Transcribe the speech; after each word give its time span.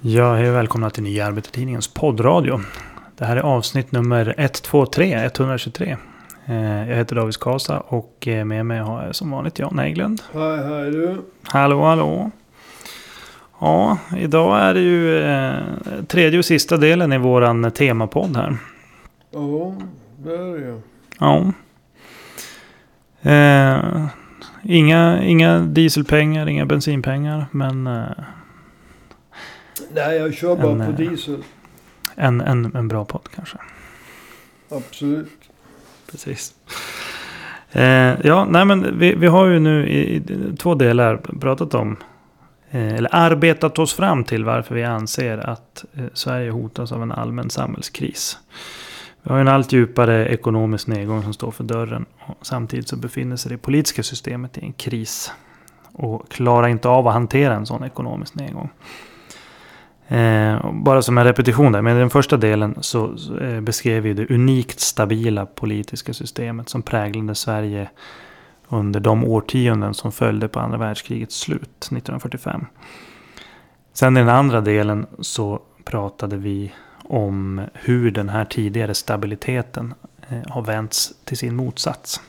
Ja, 0.00 0.34
hej 0.34 0.48
och 0.50 0.54
välkomna 0.56 0.90
till 0.90 1.02
Nya 1.02 1.26
Arbetartidningens 1.26 1.88
poddradio. 1.88 2.60
Det 3.16 3.24
här 3.24 3.36
är 3.36 3.40
avsnitt 3.40 3.92
nummer 3.92 4.34
123, 4.38 5.14
123. 5.24 5.96
Eh, 6.46 6.88
Jag 6.88 6.96
heter 6.96 7.16
David 7.16 7.34
Skasa 7.34 7.80
och 7.80 8.28
eh, 8.28 8.44
med 8.44 8.66
mig 8.66 8.78
har 8.78 9.04
jag 9.04 9.14
som 9.14 9.30
vanligt 9.30 9.58
Jan 9.58 9.78
Hägglund. 9.78 10.22
Hej, 10.34 10.56
hej 10.66 10.90
du. 10.90 11.22
Hallå, 11.42 11.84
hallå. 11.84 12.30
Ja, 13.60 13.98
idag 14.16 14.60
är 14.60 14.74
det 14.74 14.80
ju 14.80 15.18
eh, 15.22 15.54
tredje 16.08 16.38
och 16.38 16.44
sista 16.44 16.76
delen 16.76 17.12
i 17.12 17.18
våran 17.18 17.70
temapodd 17.70 18.36
här. 18.36 18.56
Ja, 19.30 19.74
det 20.18 20.32
är 20.34 20.52
det 20.52 20.58
ju. 20.58 20.80
Ja. 21.18 21.52
Eh, 23.30 24.06
inga, 24.62 25.22
inga 25.24 25.58
dieselpengar, 25.58 26.48
inga 26.48 26.66
bensinpengar, 26.66 27.46
men 27.50 27.86
eh, 27.86 28.02
Nej, 29.94 30.16
jag 30.16 30.34
kör 30.34 30.56
bara 30.56 30.72
En, 30.72 30.78
på 30.78 31.02
eh, 31.02 31.08
diesel. 31.08 31.42
en, 32.14 32.40
en, 32.40 32.76
en 32.76 32.88
bra 32.88 33.04
podd 33.04 33.28
kanske. 33.34 33.58
Absolut. 34.70 35.28
Precis. 36.10 36.54
Eh, 37.72 38.14
ja, 38.26 38.44
nej 38.44 38.64
men 38.64 38.98
vi, 38.98 39.14
vi 39.14 39.26
har 39.26 39.46
ju 39.46 39.58
nu 39.60 39.88
i, 39.88 40.16
i 40.16 40.22
två 40.58 40.74
delar 40.74 41.16
pratat 41.16 41.74
om, 41.74 41.96
eh, 42.70 42.94
eller 42.94 43.10
arbetat 43.12 43.78
oss 43.78 43.94
fram 43.94 44.24
till 44.24 44.44
varför 44.44 44.74
vi 44.74 44.84
anser 44.84 45.38
att 45.38 45.84
eh, 45.94 46.04
Sverige 46.12 46.50
hotas 46.50 46.92
av 46.92 47.02
en 47.02 47.12
allmän 47.12 47.50
samhällskris. 47.50 48.38
Vi 49.22 49.30
har 49.32 49.40
en 49.40 49.48
allt 49.48 49.72
djupare 49.72 50.28
ekonomisk 50.28 50.86
nedgång 50.86 51.22
som 51.22 51.32
står 51.32 51.50
för 51.50 51.64
dörren. 51.64 52.06
Och 52.18 52.46
samtidigt 52.46 52.88
så 52.88 52.96
befinner 52.96 53.36
sig 53.36 53.50
det 53.50 53.58
politiska 53.58 54.02
systemet 54.02 54.58
i 54.58 54.60
en 54.60 54.72
kris. 54.72 55.32
Och 55.92 56.28
klarar 56.30 56.68
inte 56.68 56.88
av 56.88 57.08
att 57.08 57.14
hantera 57.14 57.54
en 57.54 57.66
sån 57.66 57.84
ekonomisk 57.84 58.34
nedgång. 58.34 58.70
Eh, 60.08 60.72
bara 60.72 61.02
som 61.02 61.18
en 61.18 61.24
repetition 61.24 61.72
där, 61.72 61.82
men 61.82 61.96
i 61.96 62.00
den 62.00 62.10
första 62.10 62.36
delen 62.36 62.74
så 62.80 63.18
så, 63.18 63.38
eh, 63.38 63.60
beskrev 63.60 64.02
vi 64.02 64.14
det 64.14 64.30
unikt 64.30 64.80
stabila 64.80 65.46
politiska 65.46 66.14
systemet 66.14 66.68
som 66.68 66.82
präglade 66.82 67.34
Sverige 67.34 67.88
under 68.68 69.00
de 69.00 69.24
årtionden 69.24 69.94
som 69.94 70.12
följde 70.12 70.48
på 70.48 70.60
andra 70.60 70.78
världskrigets 70.78 71.38
slut 71.38 71.78
1945. 71.78 72.66
Sen 73.92 74.16
i 74.16 74.20
den 74.20 74.28
andra 74.28 74.60
delen 74.60 75.06
så 75.20 75.60
pratade 75.84 76.36
vi 76.36 76.72
om 77.04 77.60
hur 77.72 78.10
den 78.10 78.28
här 78.28 78.44
tidigare 78.44 78.94
stabiliteten 78.94 79.94
eh, 80.28 80.38
har 80.48 80.62
vänts 80.62 81.14
till 81.24 81.36
sin 81.36 81.56
motsats. 81.56 82.20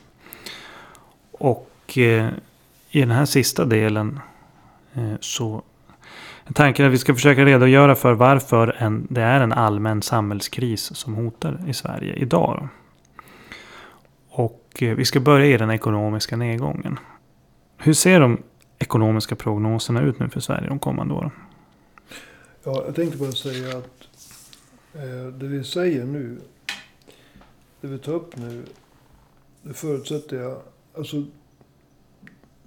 Och 1.32 1.98
eh, 1.98 2.28
i 2.90 3.00
den 3.00 3.10
här 3.10 3.24
sista 3.24 3.64
delen 3.64 4.20
eh, 4.94 5.14
så 5.20 5.62
Tanken 6.54 6.84
är 6.84 6.88
att 6.88 6.94
vi 6.94 6.98
ska 6.98 7.14
försöka 7.14 7.44
redogöra 7.44 7.94
för 7.94 8.12
varför 8.12 8.76
en, 8.78 9.06
det 9.10 9.22
är 9.22 9.40
en 9.40 9.52
allmän 9.52 10.02
samhällskris 10.02 10.96
som 10.96 11.14
hotar 11.14 11.60
i 11.68 11.74
Sverige 11.74 12.14
idag. 12.14 12.68
Och 14.28 14.82
eh, 14.82 14.96
vi 14.96 15.04
ska 15.04 15.20
börja 15.20 15.46
i 15.46 15.56
den 15.56 15.70
ekonomiska 15.70 16.36
nedgången. 16.36 16.98
Hur 17.76 17.92
ser 17.92 18.20
de 18.20 18.42
ekonomiska 18.78 19.36
prognoserna 19.36 20.02
ut 20.02 20.18
nu 20.18 20.28
för 20.28 20.40
Sverige 20.40 20.68
de 20.68 20.78
kommande 20.78 21.14
åren? 21.14 21.30
Ja, 22.64 22.82
jag 22.86 22.94
tänkte 22.94 23.18
bara 23.18 23.32
säga 23.32 23.78
att 23.78 24.08
eh, 24.94 25.26
det 25.34 25.46
vi 25.46 25.64
säger 25.64 26.04
nu, 26.04 26.40
det 27.80 27.88
vi 27.88 27.98
tar 27.98 28.12
upp 28.12 28.36
nu, 28.36 28.64
det 29.62 29.74
förutsätter 29.74 30.36
jag, 30.36 30.56
alltså 30.96 31.24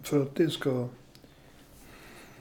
för 0.03 0.21
att 0.21 0.35
det 0.35 0.49
ska 0.49 0.87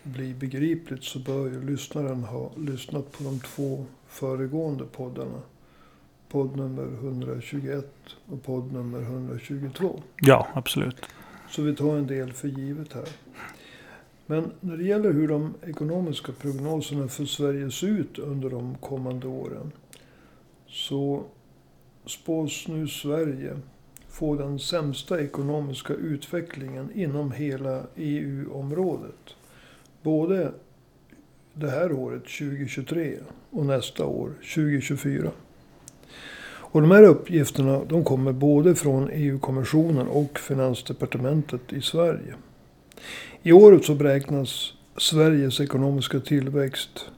bli 0.02 0.34
begripligt 0.34 1.04
så 1.04 1.18
bör 1.18 1.46
ju 1.46 1.66
lyssnaren 1.66 2.24
ha 2.24 2.52
lyssnat 2.56 3.12
på 3.12 3.24
de 3.24 3.40
två 3.40 3.84
föregående 4.08 4.84
poddarna. 4.84 5.42
Podd 6.28 6.56
nummer 6.56 6.82
121 6.82 7.86
och 8.26 8.42
podd 8.42 8.72
nummer 8.72 9.02
122. 9.02 10.02
Ja, 10.20 10.48
absolut. 10.54 10.96
Så 11.50 11.62
vi 11.62 11.76
tar 11.76 11.96
en 11.96 12.06
del 12.06 12.32
för 12.32 12.48
givet 12.48 12.92
här. 12.92 13.08
Men 14.26 14.50
när 14.60 14.76
det 14.76 14.84
gäller 14.84 15.12
hur 15.12 15.28
de 15.28 15.54
ekonomiska 15.66 16.32
prognoserna 16.32 17.08
för 17.08 17.24
Sverige 17.24 17.70
ser 17.70 17.86
ut 17.86 18.18
under 18.18 18.50
de 18.50 18.74
kommande 18.74 19.26
åren. 19.26 19.72
Så 20.66 21.24
spås 22.06 22.68
nu 22.68 22.88
Sverige 22.88 23.56
få 24.08 24.34
den 24.34 24.58
sämsta 24.58 25.20
ekonomiska 25.20 25.94
utvecklingen 25.94 26.90
inom 26.94 27.32
hela 27.32 27.82
EU-området. 27.96 29.36
Både 30.02 30.52
det 31.54 31.70
här 31.70 31.92
året 31.92 32.22
2023 32.22 33.16
och 33.50 33.66
nästa 33.66 34.06
år 34.06 34.30
2024. 34.54 35.30
Och 36.44 36.80
de 36.80 36.90
här 36.90 37.02
uppgifterna 37.02 37.84
de 37.84 38.04
kommer 38.04 38.32
både 38.32 38.74
från 38.74 39.10
EU-kommissionen 39.12 40.08
och 40.08 40.38
Finansdepartementet 40.38 41.72
i 41.72 41.80
Sverige. 41.80 42.34
I 43.42 43.52
året 43.52 43.84
så 43.84 43.94
beräknas 43.94 44.72
Sveriges 44.96 45.60
ekonomiska 45.60 46.20
tillväxt 46.20 47.10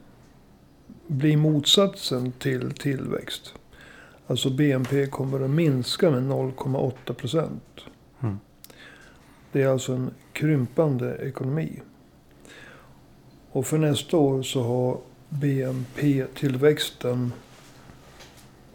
bli 1.07 1.35
motsatsen 1.35 2.31
till 2.31 2.71
tillväxt. 2.71 3.53
Alltså 4.27 4.49
BNP 4.49 5.07
kommer 5.07 5.39
att 5.39 5.49
minska 5.49 6.11
med 6.11 6.23
0,8 6.23 7.13
procent. 7.13 7.81
Mm. 8.21 8.39
Det 9.51 9.61
är 9.61 9.67
alltså 9.67 9.93
en 9.93 10.09
krympande 10.33 11.17
ekonomi. 11.17 11.81
Och 13.55 13.65
för 13.65 13.77
nästa 13.77 14.17
år 14.17 14.43
så 14.43 14.63
har 14.63 14.97
BNP-tillväxten 15.29 17.31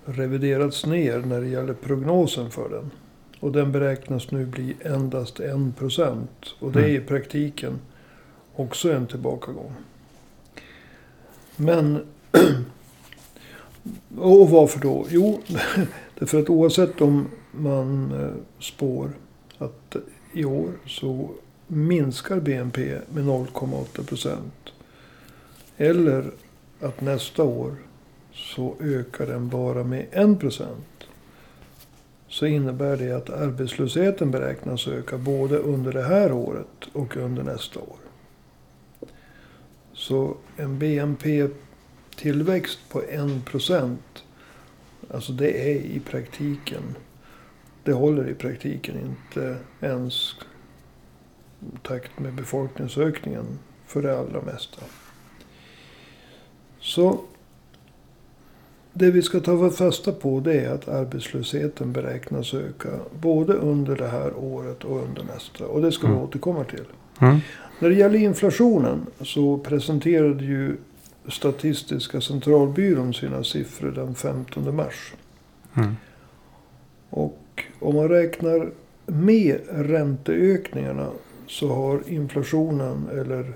reviderats 0.05 0.87
ner 0.87 1.19
när 1.19 1.41
det 1.41 1.49
gäller 1.49 1.75
prognosen 1.75 2.51
för 2.51 2.69
den. 2.69 2.91
Och 3.41 3.53
den 3.53 3.73
beräknas 3.73 4.31
nu 4.31 4.47
bli 4.47 4.77
endast 4.85 5.41
1 5.41 5.77
procent. 5.79 6.55
Och 6.59 6.73
det 6.73 6.83
är 6.83 6.89
i 6.89 7.01
praktiken 7.01 7.81
också 8.57 8.93
en 8.93 9.07
tillbakagång. 9.07 9.73
Men... 11.57 12.07
Och 14.19 14.51
varför 14.51 14.81
då? 14.81 15.07
Jo, 15.09 15.41
därför 16.19 16.41
att 16.41 16.51
oavsett 16.51 17.01
om 17.01 17.29
man 17.53 18.13
eh, 18.13 18.31
spår 18.59 19.11
att 19.59 19.97
i 20.33 20.45
år 20.45 20.69
så 20.87 21.31
minskar 21.73 22.41
BNP 22.41 22.99
med 23.09 23.25
0,8 23.25 24.05
procent. 24.05 24.73
Eller 25.77 26.31
att 26.81 27.01
nästa 27.01 27.45
år 27.45 27.75
så 28.33 28.75
ökar 28.81 29.27
den 29.27 29.49
bara 29.49 29.85
med 29.85 30.07
1 30.11 30.41
procent. 30.41 30.87
Så 32.29 32.47
innebär 32.47 32.97
det 32.97 33.13
att 33.13 33.31
arbetslösheten 33.31 34.31
beräknas 34.31 34.89
öka 34.89 35.19
både 35.19 35.59
under 35.59 35.93
det 35.93 36.03
här 36.03 36.33
året 36.33 36.85
och 36.93 37.17
under 37.17 37.43
nästa 37.43 37.81
år. 37.81 37.97
Så 39.93 40.37
en 40.57 40.79
BNP-tillväxt 40.79 42.79
på 42.89 43.03
1 43.03 43.45
procent. 43.45 44.25
Alltså 45.11 45.33
det 45.33 45.73
är 45.73 45.77
i 45.77 46.01
praktiken. 46.01 46.83
Det 47.85 47.93
håller 47.93 48.29
i 48.29 48.35
praktiken 48.35 48.97
inte 49.01 49.57
ens 49.81 50.35
takt 51.83 52.19
med 52.19 52.35
befolkningsökningen 52.35 53.45
för 53.87 54.03
det 54.03 54.19
allra 54.19 54.43
mesta. 54.43 54.83
Så 56.81 57.21
det 58.93 59.11
vi 59.11 59.23
ska 59.23 59.41
ta 59.41 59.71
fasta 59.71 60.13
på 60.13 60.41
det 60.41 60.61
är 60.61 60.71
att 60.75 60.89
arbetslösheten 60.89 61.93
beräknas 61.93 62.55
öka 62.55 62.89
både 63.21 63.53
under 63.53 63.97
det 63.97 64.09
här 64.09 64.35
året 64.37 64.85
och 64.85 65.03
under 65.03 65.25
nästa. 65.25 65.67
Och 65.67 65.83
det 65.83 65.93
ska 65.93 66.07
vi 66.07 66.13
Mm. 66.13 66.25
återkomma 66.25 66.65
till. 66.65 66.85
Mm. 67.21 67.39
När 67.79 67.89
det 67.89 67.95
gäller 67.95 68.19
inflationen 68.19 69.07
så 69.21 69.59
presenterade 69.59 70.45
ju 70.45 70.77
Statistiska 71.29 72.21
centralbyrån 72.21 73.15
sina 73.15 73.45
siffror 73.45 73.91
den 73.91 74.15
15 74.15 74.77
mars. 74.77 75.15
Mm. 75.75 75.97
Och 77.11 77.65
om 77.81 77.95
man 77.95 78.09
räknar 78.09 78.71
med 79.07 79.61
ränteökningarna 79.71 81.09
så 81.51 81.69
har 81.75 82.03
inflationen 82.09 83.09
eller 83.09 83.53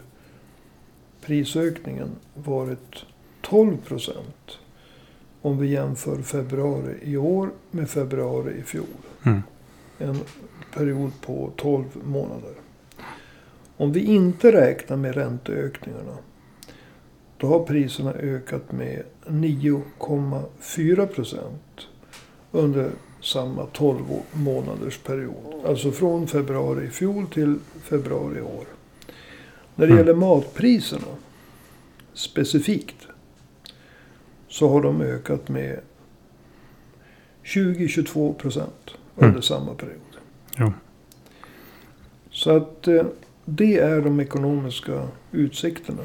prisökningen 1.20 2.08
varit 2.35 3.06
12 3.41 3.76
procent. 3.76 4.58
Om 5.43 5.58
vi 5.58 5.67
jämför 5.67 6.23
februari 6.23 6.94
i 7.02 7.17
år 7.17 7.50
med 7.70 7.91
februari 7.91 8.55
i 8.58 8.62
fjol. 8.62 8.87
Mm. 9.23 9.43
En 9.99 10.17
period 10.75 11.12
på 11.20 11.50
12 11.56 11.85
månader. 12.05 12.52
Om 13.76 13.93
vi 13.93 14.00
inte 14.05 14.52
räknar 14.52 14.96
med 14.96 15.14
ränteökningarna. 15.14 16.17
Då 17.37 17.46
har 17.46 17.64
priserna 17.64 18.12
ökat 18.12 18.73
med 18.73 19.02
9,4 19.26 21.06
procent. 21.06 21.88
Under 22.55 22.91
samma 23.21 23.67
12 23.67 24.01
månaders 24.33 24.99
period. 24.99 25.65
Alltså 25.67 25.91
från 25.91 26.27
februari 26.27 26.85
i 26.87 26.91
fjol 26.91 27.27
till 27.27 27.59
februari 27.83 28.39
i 28.39 28.43
år. 28.43 28.65
När 29.75 29.87
det 29.87 29.93
Mm. 29.93 29.99
gäller 30.06 30.15
matpriserna. 30.21 31.06
specifikt. 32.17 32.97
Så 34.49 34.69
har 34.69 34.83
de 34.83 35.01
ökat 35.01 35.49
med 35.49 35.81
20-22 37.43 38.33
procent 38.35 38.91
under 39.17 39.29
Mm. 39.31 39.43
samma 39.43 39.75
period. 39.75 40.01
Jo. 40.59 40.73
Så 42.31 42.51
att 42.56 42.89
eh, 42.89 43.05
det 43.45 43.79
är 43.79 44.01
de 44.01 44.21
ekonomiska 44.21 45.09
utsikterna 45.33 46.03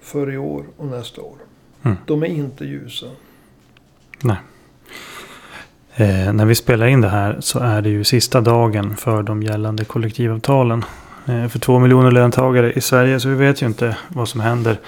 för 0.00 0.32
i 0.32 0.38
år 0.38 0.64
och 0.76 0.86
nästa 0.86 1.20
år. 1.22 1.36
Mm. 1.82 1.96
De 2.06 2.22
är 2.22 2.26
inte 2.26 2.64
ljusa. 2.64 3.10
Eh, 5.96 6.32
när 6.32 6.44
vi 6.44 6.54
spelar 6.54 6.86
in 6.86 7.00
det 7.00 7.08
här 7.08 7.36
så 7.40 7.58
är 7.58 7.82
det 7.82 7.88
ju 7.88 8.04
sista 8.04 8.40
dagen 8.40 8.96
för 8.96 9.22
de 9.22 9.42
gällande 9.42 9.84
kollektivavtalen. 9.84 10.84
Eh, 11.26 11.48
för 11.48 11.58
två 11.58 11.78
miljoner 11.78 12.10
löntagare 12.10 12.72
i 12.72 12.80
Sverige 12.80 13.20
så 13.20 13.28
vi 13.28 13.34
vet 13.34 13.62
ju 13.62 13.66
inte 13.66 13.96
vad 14.08 14.28
som 14.28 14.40
händer 14.40 14.78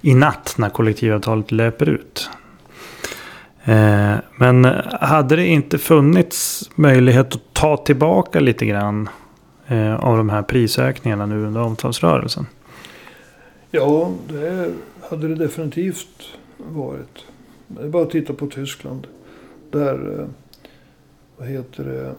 i 0.00 0.14
natt 0.14 0.54
när 0.58 0.68
kollektivavtalet 0.68 1.52
löper 1.52 1.88
ut. 1.88 2.30
Eh, 3.64 4.14
men 4.36 4.64
hade 5.00 5.36
det 5.36 5.46
inte 5.46 5.78
funnits 5.78 6.70
möjlighet 6.74 7.34
att 7.34 7.40
ta 7.52 7.76
tillbaka 7.76 8.40
lite 8.40 8.66
grann 8.66 9.08
eh, 9.66 9.94
av 9.94 10.16
de 10.16 10.30
här 10.30 10.42
prisökningarna 10.42 11.26
nu 11.26 11.46
under 11.46 11.60
avtalsrörelsen? 11.60 12.46
Ja, 13.70 14.10
det 14.28 14.72
hade 15.10 15.28
det 15.28 15.34
definitivt 15.34 16.28
varit. 16.56 17.24
Det 17.66 17.82
är 17.82 17.88
bara 17.88 18.02
att 18.02 18.10
titta 18.10 18.32
på 18.32 18.46
Tyskland. 18.46 19.06
Där, 19.70 20.20
eh, 20.20 20.26
vad 21.36 21.48
heter 21.48 21.84
det, 21.84 22.14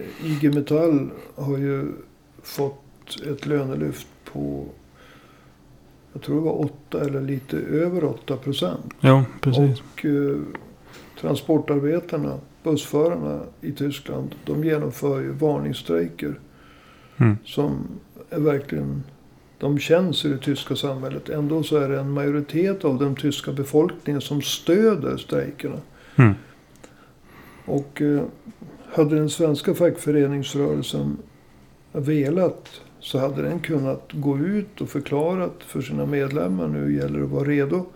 eh, 0.00 0.32
IG 0.32 0.54
Metall 0.54 1.10
har 1.34 1.58
ju 1.58 1.86
fått 2.42 3.20
ett 3.26 3.46
lönelyft 3.46 4.06
på, 4.32 4.64
jag 6.12 6.22
tror 6.22 6.34
det 6.36 6.42
var 6.42 6.60
8 6.60 7.00
eller 7.00 7.20
lite 7.20 7.56
över 7.56 8.04
8 8.04 8.36
procent. 8.36 8.94
Jo, 9.00 9.22
precis. 9.40 9.80
Och 9.80 10.04
eh, 10.04 10.36
transportarbetarna, 11.20 12.38
bussförarna 12.62 13.40
i 13.60 13.72
Tyskland, 13.72 14.34
de 14.44 14.64
genomför 14.64 15.20
ju 15.20 15.32
varningsstrejker 15.32 16.34
Mm. 17.16 17.36
som 17.44 17.86
är 18.30 18.40
verkligen, 18.40 19.02
de 19.58 19.78
känns 19.78 20.24
i 20.24 20.28
det 20.28 20.38
tyska 20.38 20.76
samhället. 20.76 21.28
Ändå 21.28 21.62
så 21.62 21.76
är 21.76 21.88
det 21.88 22.00
en 22.00 22.10
majoritet 22.10 22.84
av 22.84 22.98
den 22.98 23.16
tyska 23.16 23.52
befolkningen 23.52 24.20
som 24.20 24.42
stöder 24.42 25.16
strejkerna. 25.16 25.76
Mm. 26.16 26.34
Och 27.64 28.02
eh, 28.02 28.22
hade 28.92 29.16
den 29.16 29.30
svenska 29.30 29.74
fackföreningsrörelsen 29.74 31.16
velat 31.92 32.68
så 33.00 33.18
hade 33.18 33.42
den 33.42 33.60
kunnat 33.60 34.08
gå 34.12 34.38
ut 34.38 34.80
och 34.80 34.88
förklara 34.88 35.50
för 35.58 35.82
sina 35.82 36.06
medlemmar 36.06 36.68
nu 36.68 36.94
gäller 36.96 37.18
det 37.18 37.24
att 37.24 37.30
vara 37.30 37.44
redo. 37.44 37.86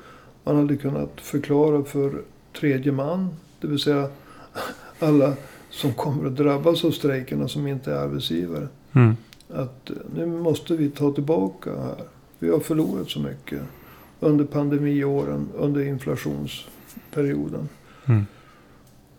Man 0.44 0.56
hade 0.56 0.76
kunnat 0.76 1.20
förklara 1.20 1.84
för 1.84 2.22
tredje 2.60 2.92
man, 2.92 3.28
det 3.60 3.66
vill 3.66 3.78
säga 3.78 4.08
alla 4.98 5.34
som 5.70 5.92
kommer 5.92 6.26
att 6.26 6.36
drabbas 6.36 6.84
av 6.84 6.90
strejkerna 6.90 7.48
som 7.48 7.66
inte 7.66 7.92
är 7.92 7.96
arbetsgivare. 7.96 8.68
Mm. 8.92 9.16
Att 9.48 9.90
eh, 9.90 9.96
nu 10.14 10.26
måste 10.26 10.76
vi 10.76 10.90
ta 10.90 11.12
tillbaka 11.12 11.70
här. 11.70 12.04
Vi 12.38 12.50
har 12.50 12.60
förlorat 12.60 13.10
så 13.10 13.20
mycket 13.20 13.62
under 14.20 14.44
pandemiåren, 14.44 15.48
under 15.54 15.80
inflationsperioden. 15.80 17.68
Mm. 18.06 18.26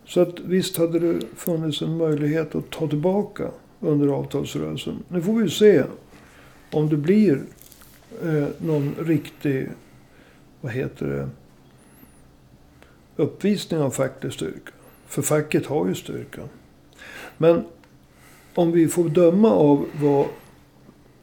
Så 0.08 0.22
att 0.22 0.40
visst 0.40 0.78
hade 0.78 1.00
det 1.00 1.26
funnits 1.36 1.82
en 1.82 1.98
möjlighet 1.98 2.56
att 2.56 2.70
ta 2.70 2.88
tillbaka 2.88 3.52
under 3.80 4.08
avtalsrörelsen. 4.08 5.04
Nu 5.08 5.22
får 5.22 5.34
vi 5.34 5.44
ju 5.44 5.50
se 5.50 5.84
om 6.72 6.90
det 6.90 6.98
blir 6.98 7.42
eh, 8.24 8.48
någon 8.58 8.96
riktig, 9.00 9.70
vad 10.62 10.72
heter 10.72 11.06
det, 11.06 11.30
uppvisning 13.24 13.80
av 13.80 13.90
facklig 13.90 14.34
styrka. 14.34 14.72
För 15.08 15.22
facket 15.22 15.66
har 15.66 15.88
ju 15.88 15.96
styrka. 15.96 16.42
Men 17.38 17.64
om 18.56 18.72
vi 18.72 18.88
får 18.88 19.10
döma 19.10 19.52
av 19.52 19.86
vad 20.02 20.26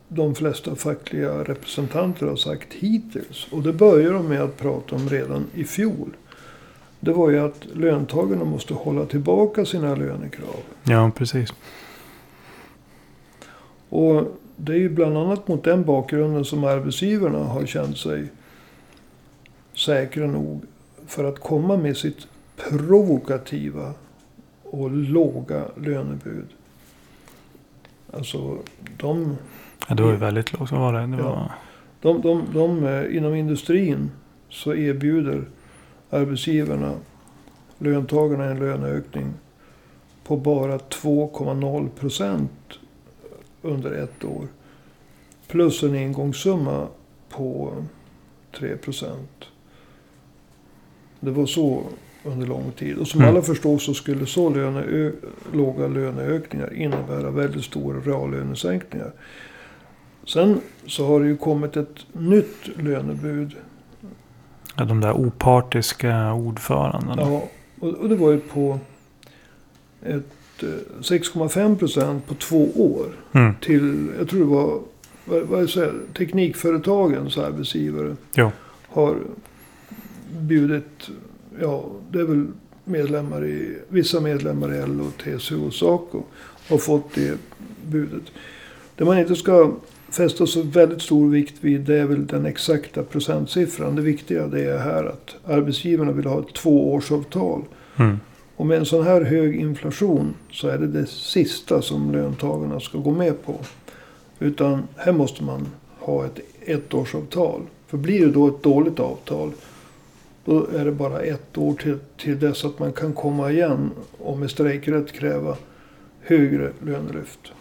de 0.09 0.35
flesta 0.35 0.77
fackliga 0.77 1.45
representanter 1.45 2.27
har 2.27 2.37
sagt 2.37 2.73
hittills. 2.73 3.47
Och 3.51 3.63
det 3.63 3.73
börjar 3.73 4.13
de 4.13 4.29
med 4.29 4.43
att 4.43 4.57
prata 4.57 4.97
om 4.97 5.09
redan 5.09 5.47
i 5.55 5.65
fjol. 5.65 6.17
Det 7.05 7.13
var 7.13 7.31
ju 7.31 7.39
att 7.39 7.65
löntagarna 7.75 8.45
måste 8.45 8.75
hålla 8.75 9.07
tillbaka 9.07 9.65
sina 9.65 9.95
lönekrav. 9.95 10.57
Ja, 10.85 11.11
precis. 11.15 11.53
Och 13.89 14.39
det 14.57 14.73
är 14.73 14.77
ju 14.77 14.89
bland 14.89 15.19
annat 15.19 15.49
mot 15.49 15.65
den 15.65 15.85
bakgrunden 15.85 16.45
som 16.45 16.65
arbetsgivarna 16.65 17.39
har 17.39 17.67
känt 17.67 17.99
sig 17.99 18.27
säkra 19.75 20.27
nog 20.27 20.63
för 21.07 21.25
att 21.25 21.41
komma 21.41 21.77
med 21.77 21.97
sitt 21.97 22.27
provokativa 22.71 23.93
och 24.63 24.91
låga 24.91 25.65
lönebud. 25.77 26.47
Alltså 28.13 28.59
de, 28.97 29.37
Ja, 29.89 29.95
det 29.95 30.03
var 30.03 30.11
ju 30.11 30.17
väldigt 30.17 30.53
lågt. 30.53 30.73
Vad 30.73 30.81
var 30.81 30.93
det? 30.93 31.07
det 31.07 31.17
Ja. 31.23 31.23
var... 31.23 31.51
de, 32.01 32.21
de, 32.23 32.45
de 32.55 32.85
eh, 32.87 33.17
inom 33.17 33.35
industrin 33.35 34.11
så 34.49 34.75
erbjuder 34.75 35.45
arbetsgivarna 36.15 36.95
löntagarna 37.79 38.45
en 38.45 38.59
löneökning 38.59 39.35
på 40.25 40.37
bara 40.37 40.79
2,0 40.79 41.89
procent 41.89 42.51
under 43.63 43.91
ett 43.93 44.25
år. 44.25 44.47
Plus 45.49 45.83
en 45.83 45.95
engångssumma 45.95 46.87
på 47.29 47.73
3 48.59 48.77
procent. 48.77 49.45
Det 51.21 51.31
var 51.31 51.47
så 51.47 51.83
under 52.25 52.47
lång 52.47 52.73
tid. 52.73 52.99
Och 52.99 53.09
som 53.09 53.21
Mm. 53.21 53.31
alla 53.35 53.43
förstår 53.43 53.79
så 53.79 53.95
skulle 53.95 54.27
så 54.27 54.51
löneö- 54.51 55.13
låga 55.53 55.87
löneökningar 55.89 56.75
innebära 56.75 57.31
väldigt 57.31 57.65
stora 57.65 58.01
reallönesänkningar. 58.01 59.13
Sen 60.27 60.61
så 60.87 61.07
har 61.07 61.21
det 61.21 61.27
ju 61.27 61.37
kommit 61.37 61.77
ett 61.77 62.07
nytt 62.13 62.69
lönebud. 62.77 63.53
Ja, 64.77 64.85
de 64.85 65.01
där 65.01 65.13
opartiska 65.13 66.33
ordförandena. 66.33 67.23
Ja, 67.23 67.49
och, 67.81 68.09
det 68.09 68.17
var 68.17 68.31
ju 68.31 68.41
på 68.41 68.79
ett 70.03 70.63
eh, 70.63 70.69
6,5 71.01 71.77
procent 71.77 72.27
på 72.27 72.35
två 72.35 72.71
år. 72.77 73.07
Mm. 73.33 73.55
Till, 73.61 74.11
jag 74.19 74.29
tror 74.29 74.41
det 74.41 74.47
var, 74.47 74.81
vad, 75.25 75.43
vad 75.43 75.71
säger, 75.71 75.95
teknikföretagens 76.17 77.39
arbetsgivare. 77.39 78.17
Jo. 78.35 78.51
Har 78.89 79.17
bjudit, 80.39 81.11
ja 81.61 81.85
det 82.11 82.21
är 82.21 82.25
väl 82.25 82.47
medlemmar 82.85 83.45
i, 83.45 83.79
vissa 83.89 84.21
medlemmar 84.21 84.75
i 84.75 84.87
LO, 84.87 85.11
TCO 85.11 85.67
och 85.67 85.75
SACO. 85.75 86.23
Har 86.69 86.79
fått 86.79 87.15
det 87.15 87.39
budet. 87.87 88.23
Det 88.97 89.05
man 89.05 89.19
inte 89.19 89.37
ska 89.37 89.73
fästa 90.11 90.47
så 90.47 90.63
väldigt 90.63 91.03
stor 91.03 91.31
vikt 91.31 91.55
vid 91.61 91.81
det 91.81 91.99
är 91.99 92.05
väl 92.05 92.27
den 92.27 92.47
exakta 92.47 93.03
procentsiffran. 93.03 93.97
Det 93.97 94.03
viktiga 94.03 94.47
det 94.47 94.65
är 94.65 94.79
här 94.79 95.05
att 95.05 95.37
arbetsgivarna 95.45 96.13
vill 96.13 96.27
ha 96.27 96.41
ett 96.41 96.55
tvåårsavtal. 96.55 97.63
Mm. 97.97 98.21
Och 98.57 98.67
med 98.67 98.79
en 98.79 98.87
sån 98.87 99.05
här 99.05 99.21
hög 99.21 99.57
inflation 99.57 100.35
så 100.51 100.69
är 100.69 100.79
det 100.79 100.87
det 100.87 101.07
sista 101.07 101.83
som 101.83 102.13
löntagarna 102.13 102.81
ska 102.81 102.99
gå 102.99 103.11
med 103.11 103.45
på. 103.45 103.55
Utan 104.39 104.83
här 104.97 105.13
måste 105.13 105.45
man 105.45 105.67
ha 105.99 106.25
ett 106.25 106.39
ettårsavtal. 106.61 107.61
För 107.87 107.99
blir 107.99 108.27
det 108.27 108.33
då 108.33 108.49
ett 108.49 108.63
dåligt 108.63 109.01
avtal 109.01 109.53
då 110.45 110.67
är 110.67 110.85
det 110.85 110.93
bara 110.93 111.21
ett 111.21 111.59
år 111.59 111.75
till, 111.75 111.99
till 112.17 112.39
dess 112.39 112.65
att 112.65 112.79
man 112.79 112.93
kan 112.93 113.13
komma 113.13 113.51
igen 113.51 113.91
och 114.19 114.39
med 114.39 114.51
strejkrätt 114.51 115.13
kräva 115.13 115.57
högre 116.21 116.73
lönelyft. 116.83 117.53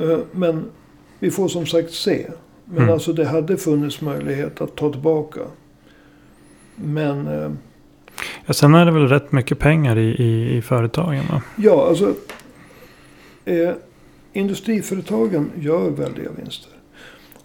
Eh, 0.00 0.18
Men 0.32 0.70
vi 1.18 1.30
får 1.30 1.48
som 1.48 1.66
sagt 1.66 1.92
se. 1.92 2.26
Men 2.64 2.78
Mm. 2.78 2.92
alltså 2.92 3.12
det 3.12 3.24
hade 3.24 3.56
funnits 3.56 4.00
möjlighet 4.00 4.60
att 4.60 4.76
ta 4.76 4.90
tillbaka. 4.92 5.40
Men 6.76 7.26
eh, 7.26 7.50
Ja, 8.46 8.54
sen 8.54 8.74
är 8.74 8.84
det 8.86 8.92
väl 8.92 9.08
rätt 9.08 9.32
mycket 9.32 9.58
pengar 9.58 9.98
i, 9.98 10.22
i, 10.22 10.56
i 10.56 10.62
företagen. 10.62 11.24
Va? 11.30 11.42
Ja, 11.56 11.86
alltså. 11.88 12.14
Eh, 13.44 13.70
industriföretagen 14.32 15.50
gör 15.60 15.90
väldiga 15.90 16.30
vinster. 16.42 16.70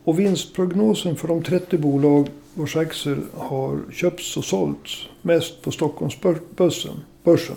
Och 0.04 0.20
vinstprognosen 0.20 1.16
för 1.16 1.28
de 1.28 1.44
30 1.44 1.78
bolag 1.78 2.28
vars 2.54 2.76
aktier 2.76 3.18
har 3.34 3.80
köpts 3.92 4.38
och 4.38 4.44
sålts 4.46 5.06
mest 5.22 5.62
på 5.62 5.72
Stockholmsbörsen 5.72 6.94
börsen, 7.24 7.56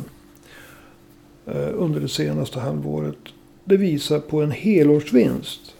eh, 1.46 1.68
under 1.74 2.00
det 2.00 2.08
senaste 2.08 2.60
halvåret. 2.60 3.16
Det 3.64 3.76
visar 3.76 4.20
på 4.20 4.42
en 4.42 4.50
helårsvinst 4.50 5.74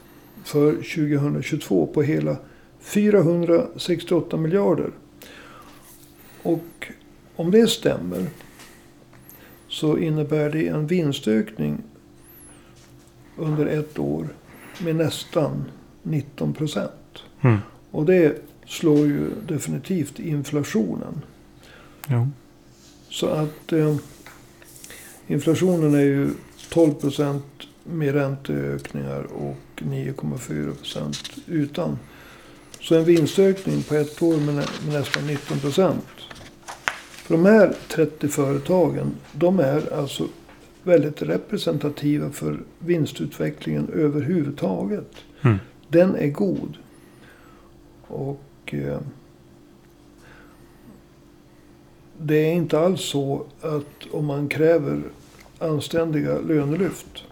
för 0.44 0.72
2022 0.72 1.86
på 1.86 2.02
hela 2.02 2.36
468 2.80 4.36
miljarder. 4.36 4.90
Och 6.42 6.92
om 7.36 7.50
det 7.50 7.66
stämmer 7.66 8.26
så 9.68 9.98
innebär 9.98 10.50
det 10.50 10.68
en 10.68 10.86
vinstökning 10.86 11.78
under 13.36 13.66
ett 13.66 13.98
år 13.98 14.28
med 14.84 14.96
nästan 14.96 15.64
19 16.02 16.52
procent. 16.52 17.22
Mm. 17.40 17.58
Och 17.90 18.06
det 18.06 18.42
slår 18.66 18.98
ju 18.98 19.30
definitivt 19.48 20.18
inflationen. 20.18 21.22
Jo. 22.08 22.28
Så 23.08 23.26
att 23.26 23.72
eh, 23.72 23.96
inflationen 25.26 25.94
är 25.94 26.04
ju 26.04 26.30
12 26.70 26.94
procent 26.94 27.44
med 27.84 28.14
ränteökningar 28.14 29.22
och 29.22 29.56
9,4 29.76 30.74
procent 30.74 31.18
utan. 31.46 31.98
Så 32.80 32.94
en 32.94 33.04
vinstökning 33.04 33.82
på 33.82 33.94
ett 33.94 34.22
år 34.22 34.36
med, 34.36 34.54
nä 34.54 34.64
med 34.86 34.92
nästan 34.92 35.26
19 35.26 35.58
procent. 35.58 36.06
För 37.10 37.34
de 37.34 37.44
här 37.44 37.74
30 37.88 38.28
företagen, 38.28 39.14
de 39.32 39.60
är 39.60 39.92
alltså 39.92 40.28
väldigt 40.82 41.22
representativa 41.22 42.30
för 42.30 42.60
vinstutvecklingen 42.78 43.88
överhuvudtaget. 43.94 45.14
Mm. 45.42 45.58
Den 45.88 46.16
är 46.16 46.28
god. 46.28 46.76
Och 48.06 48.74
eh, 48.74 49.00
det 52.18 52.34
är 52.34 52.52
inte 52.52 52.78
alls 52.78 53.00
så 53.00 53.46
att 53.60 54.06
om 54.10 54.26
man 54.26 54.48
kräver 54.48 55.02
anständiga 55.58 56.38
lönelyft. 56.38 57.24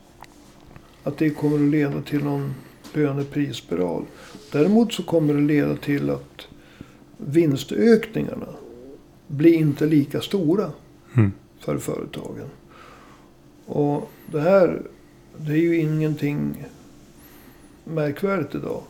Att 1.03 1.19
det 1.19 1.31
kommer 1.31 1.57
att 1.57 1.71
leda 1.71 2.03
till 2.03 2.25
någon 2.25 2.55
löneprisspiral. 2.95 4.05
Däremot 4.53 4.93
så 4.93 5.03
kommer 5.03 5.35
det 5.35 5.41
leda 5.41 5.77
till 5.77 6.11
att 6.11 6.47
vinstökningarna 7.17 8.49
blir 9.27 9.55
inte 9.55 9.87
lika 9.87 10.21
stora 10.21 10.71
Mm. 11.17 11.33
för 11.61 11.79
företagen. 11.79 12.47
Och 13.67 14.11
det 14.33 14.41
här, 14.41 14.83
det 15.37 15.53
är 15.53 15.57
ju 15.57 15.81
ingenting 15.81 16.65
märkvärdigt 17.85 18.55
idag. 18.55 18.83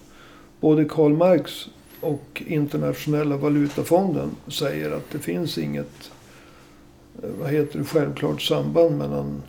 Både 0.60 0.84
Karl 0.84 1.12
Marx 1.12 1.68
och 2.00 2.42
Internationella 2.46 3.36
valutafonden 3.36 4.30
säger 4.48 4.90
att 4.90 5.10
det 5.12 5.18
finns 5.18 5.58
inget 5.58 6.10
vad 7.40 7.50
heter 7.50 7.78
det, 7.78 7.84
självklart 7.84 8.42
samband 8.42 8.98
mellan 8.98 9.42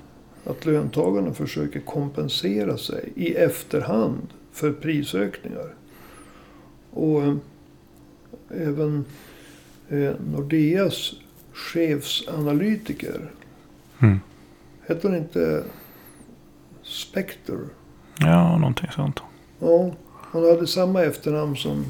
att 0.46 0.66
löntagarna 0.66 1.34
försöker 1.34 1.80
kompensera 1.80 2.78
sig 2.78 3.14
i 3.16 3.36
efterhand 3.36 4.28
för 4.52 4.72
prisökningar. 4.72 5.74
Och 6.92 7.24
eh, 7.24 7.34
även 8.50 9.06
eh, 9.90 10.12
Nordeas 10.34 11.14
chefsanalytiker, 11.54 13.32
Mm. 14.00 14.20
heter 14.88 15.10
hon 15.10 15.18
inte 15.18 15.64
Spector? 16.84 17.68
Ja, 18.20 18.58
någonting 18.58 18.90
sånt. 18.96 19.20
Ja, 19.60 19.92
hon 20.32 20.46
hade 20.50 20.68
samma 20.68 21.04
efternamn 21.04 21.56
som 21.56 21.86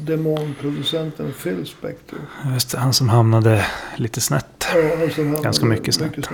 demonproducenten 0.00 1.32
Phil 1.42 1.66
Spector. 1.66 2.18
Just 2.52 2.70
det, 2.72 2.78
han 2.78 2.92
som 2.94 3.08
hamnade 3.08 3.66
lite 3.96 4.20
snett. 4.20 4.66
Ja, 4.74 4.96
han 5.16 5.42
Ganska 5.42 5.66
var 5.66 5.70
mycket 5.74 5.94
snett. 5.94 6.28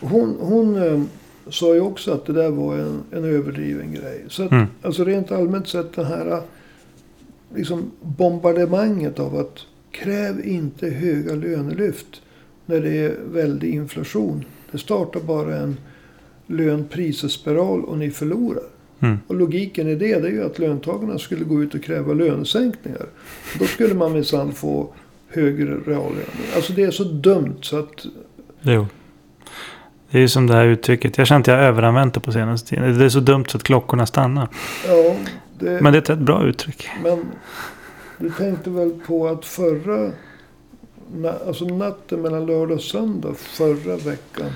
Hon, 0.00 0.36
hon 0.40 0.76
eh, 0.76 1.02
sa 1.50 1.74
ju 1.74 1.80
också 1.80 2.12
att 2.12 2.26
det 2.26 2.32
där 2.32 2.50
var 2.50 2.76
en, 2.76 3.02
en 3.10 3.24
överdriven 3.24 3.92
grej. 3.92 4.24
Så 4.28 4.42
att, 4.42 4.52
Mm. 4.52 4.66
alltså 4.82 5.04
rent 5.04 5.32
allmänt 5.32 5.68
sett 5.68 5.92
det 5.92 6.04
här 6.04 6.26
eh, 6.32 6.42
liksom 7.54 7.90
bombardemanget 8.02 9.18
av 9.18 9.36
att 9.36 9.58
kräv 9.90 10.46
inte 10.46 10.86
höga 10.90 11.34
lönelyft 11.34 12.22
när 12.66 12.80
det 12.80 12.98
är 12.98 13.16
väldig 13.32 13.74
inflation. 13.74 14.44
Det 14.72 14.78
startar 14.78 15.20
bara 15.20 15.56
en 15.56 15.76
lön-priser-spiral 16.46 17.84
och 17.84 17.98
ni 17.98 18.10
förlorar. 18.10 18.62
Mm. 19.00 19.18
Och 19.26 19.34
logiken 19.34 19.88
i 19.88 19.94
det, 19.94 20.18
det 20.20 20.28
är 20.28 20.32
ju 20.32 20.44
att 20.44 20.58
löntagarna 20.58 21.18
skulle 21.18 21.44
gå 21.44 21.62
ut 21.62 21.74
och 21.74 21.82
kräva 21.82 22.12
lönesänkningar. 22.14 23.06
Då 23.58 23.64
skulle 23.64 23.94
man 23.94 24.12
minsann 24.12 24.52
få 24.52 24.88
högre 25.28 25.74
reallöner. 25.86 26.24
Alltså 26.56 26.72
det 26.72 26.82
är 26.82 26.90
så 26.90 27.04
dumt 27.04 27.56
så 27.62 27.78
att... 27.78 28.06
Jo. 28.60 28.86
Det 30.10 30.18
är 30.18 30.22
ju 30.22 30.28
som 30.28 30.46
det 30.46 30.54
här 30.54 30.64
uttrycket. 30.64 31.18
Jag 31.18 31.26
känner 31.26 31.40
att 31.40 31.46
jag 31.46 31.56
har 31.56 31.62
överanvänt 31.62 32.14
det 32.14 32.20
på 32.20 32.32
senaste 32.32 32.68
tiden. 32.68 32.98
Det 32.98 33.04
är 33.04 33.08
så 33.08 33.20
dumt 33.20 33.44
så 33.48 33.56
att 33.56 33.62
klockorna 33.62 34.06
stannar. 34.06 34.48
Ja, 34.88 35.14
det, 35.58 35.80
Men 35.80 35.92
det 35.92 36.08
är 36.08 36.12
ett 36.12 36.18
bra 36.18 36.44
uttryck. 36.46 36.88
Men 37.04 37.24
du 38.18 38.30
tänkte 38.30 38.70
väl 38.70 38.90
på 39.06 39.28
att 39.28 39.44
förra... 39.44 40.10
Alltså 41.46 41.64
natten 41.64 42.22
mellan 42.22 42.46
lördag 42.46 42.76
och 42.76 42.82
söndag 42.82 43.34
förra 43.38 43.96
veckan. 43.96 44.46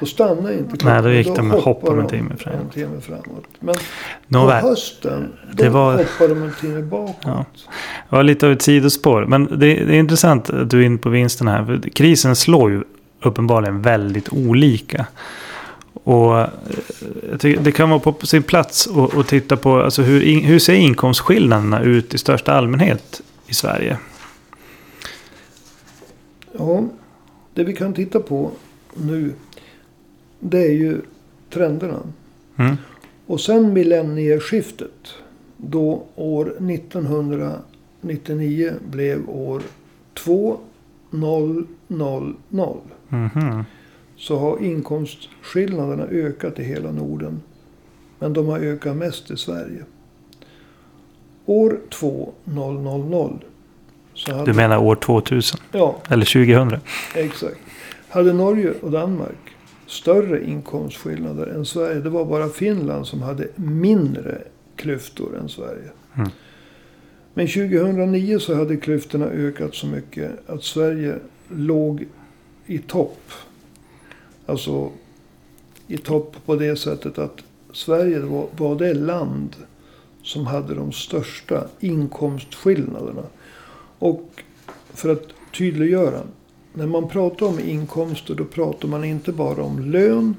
Då 0.00 0.06
stannade 0.06 0.54
inte 0.58 0.76
klockan. 0.76 0.94
Nej, 0.94 1.02
då 1.02 1.18
gick 1.18 1.36
de 1.36 1.48
med 1.48 1.56
hopp 1.56 1.64
hoppade 1.64 2.00
en 2.00 2.06
de 2.06 2.10
timme 2.16 2.36
framåt. 2.36 2.60
En 2.62 2.68
timme 2.70 3.00
framåt. 3.00 3.44
Men 3.60 3.74
Nåväl. 4.26 4.60
på 4.62 4.68
hösten, 4.68 5.32
då 5.52 5.62
Det 5.62 5.68
var- 5.68 5.92
hoppade 5.92 6.28
de 6.34 6.42
en 6.42 6.52
timme 6.60 6.82
bakåt. 6.82 7.16
Ja. 7.24 7.44
Det 8.10 8.16
var 8.16 8.22
lite 8.22 8.46
av 8.46 8.52
ett 8.52 8.62
sidospår. 8.62 9.26
Men 9.26 9.44
det, 9.44 9.56
det 9.56 9.70
är 9.94 9.98
intressant 9.98 10.50
att 10.50 10.70
du 10.70 10.80
är 10.80 10.86
inne 10.86 10.98
på 10.98 11.08
vinsten 11.08 11.48
här. 11.48 11.64
För 11.64 11.90
krisen 11.90 12.36
slår 12.36 12.70
ju 12.70 12.82
uppenbarligen 13.22 13.82
väldigt 13.82 14.32
olika. 14.32 15.06
Och 15.92 16.40
eh, 16.40 16.48
det 17.38 17.72
kan 17.72 17.90
vara 17.90 18.00
på 18.00 18.26
sin 18.26 18.42
plats 18.42 18.88
att 18.88 19.16
att 19.16 19.28
titta 19.28 19.56
på 19.56 19.82
alltså 19.82 20.02
hur, 20.02 20.22
in, 20.22 20.44
hur 20.44 20.58
ser 20.58 20.74
inkomstskillnaderna 20.74 21.82
ut 21.82 22.14
i 22.14 22.18
största 22.18 22.52
allmänhet 22.52 23.22
i 23.46 23.54
Sverige. 23.54 23.96
Ja, 26.52 26.84
det 27.54 27.64
vi 27.64 27.74
kan 27.74 27.94
titta 27.94 28.20
på 28.20 28.50
nu. 28.94 29.32
Det 30.40 30.66
är 30.66 30.72
ju 30.72 31.00
trenderna. 31.50 32.00
Mm. 32.56 32.76
Och 33.26 33.40
sen 33.40 33.72
millennieskiftet. 33.72 35.14
Då 35.56 36.02
år 36.14 36.46
1999 36.46 38.72
blev 38.90 39.30
år 39.30 39.62
2000. 40.14 40.58
Mhm. 43.12 43.64
Så 44.16 44.38
har 44.38 44.62
inkomstskillnaderna 44.62 46.04
ökat 46.04 46.58
i 46.58 46.62
hela 46.64 46.92
Norden. 46.92 47.42
Men 48.18 48.32
de 48.32 48.46
har 48.46 48.58
ökat 48.58 48.96
mest 48.96 49.30
i 49.30 49.36
Sverige. 49.36 49.84
År 51.46 51.78
2000. 51.90 53.38
Så 54.14 54.32
hade, 54.34 54.44
Du 54.44 54.56
menar 54.56 54.78
år 54.78 54.94
2000? 54.94 55.60
Ja, 55.72 55.96
Eller 56.08 56.24
2000? 56.24 56.80
exakt. 57.14 57.56
Hade 58.08 58.32
Norge 58.32 58.72
och 58.82 58.90
Danmark 58.90 59.56
större 59.86 60.44
inkomstskillnader 60.44 61.46
än 61.46 61.64
Sverige. 61.66 62.00
Det 62.00 62.10
var 62.10 62.24
bara 62.24 62.48
Finland 62.48 63.06
som 63.06 63.22
hade 63.22 63.48
mindre 63.56 64.38
klyftor 64.76 65.38
än 65.38 65.48
Sverige. 65.48 65.90
Mm. 66.16 66.28
Men 67.34 67.46
2009 67.46 68.38
så 68.38 68.54
hade 68.54 68.76
klyftorna 68.76 69.26
ökat 69.26 69.74
så 69.74 69.86
mycket 69.86 70.30
att 70.50 70.62
Sverige 70.62 71.14
låg 71.48 72.06
i 72.72 72.78
topp. 72.78 73.32
Alltså 74.46 74.90
i 75.86 75.98
topp 75.98 76.36
på 76.46 76.56
det 76.56 76.76
sättet 76.76 77.18
att 77.18 77.42
Sverige 77.72 78.20
var, 78.20 78.46
var 78.56 78.76
det 78.76 78.94
land 78.94 79.56
som 80.22 80.46
hade 80.46 80.74
de 80.74 80.92
största 80.92 81.66
inkomstskillnaderna. 81.80 83.22
Och 83.98 84.42
för 84.94 85.08
att 85.08 85.22
tydliggöra. 85.56 86.20
När 86.72 86.86
man 86.86 87.08
pratar 87.08 87.46
om 87.46 87.60
inkomster 87.60 88.34
då 88.34 88.44
pratar 88.44 88.88
man 88.88 89.04
inte 89.04 89.32
bara 89.32 89.62
om 89.62 89.78
lön. 89.90 90.34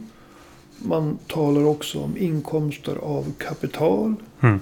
Man 0.78 1.18
talar 1.28 1.66
också 1.66 2.00
om 2.00 2.18
inkomster 2.18 2.96
av 2.96 3.34
kapital. 3.38 4.16
Mm. 4.40 4.60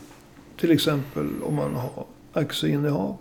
Till 0.60 0.72
exempel 0.72 1.28
om 1.44 1.56
man 1.56 1.76
har 1.76 2.06
aktieinnehav. 2.34 3.18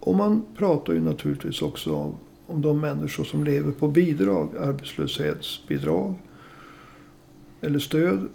Och 0.00 0.14
man 0.14 0.44
pratar 0.56 0.92
ju 0.92 1.00
naturligtvis 1.00 1.62
också 1.62 1.94
om, 1.94 2.14
om 2.48 2.62
de 2.62 2.80
människor 2.80 3.24
som 3.24 3.44
lever 3.44 3.72
på 3.72 3.88
bidrag. 3.88 4.56
Arbetslöshetsbidrag. 4.56 6.14
Eller 7.60 7.78
stöd. 7.78 8.28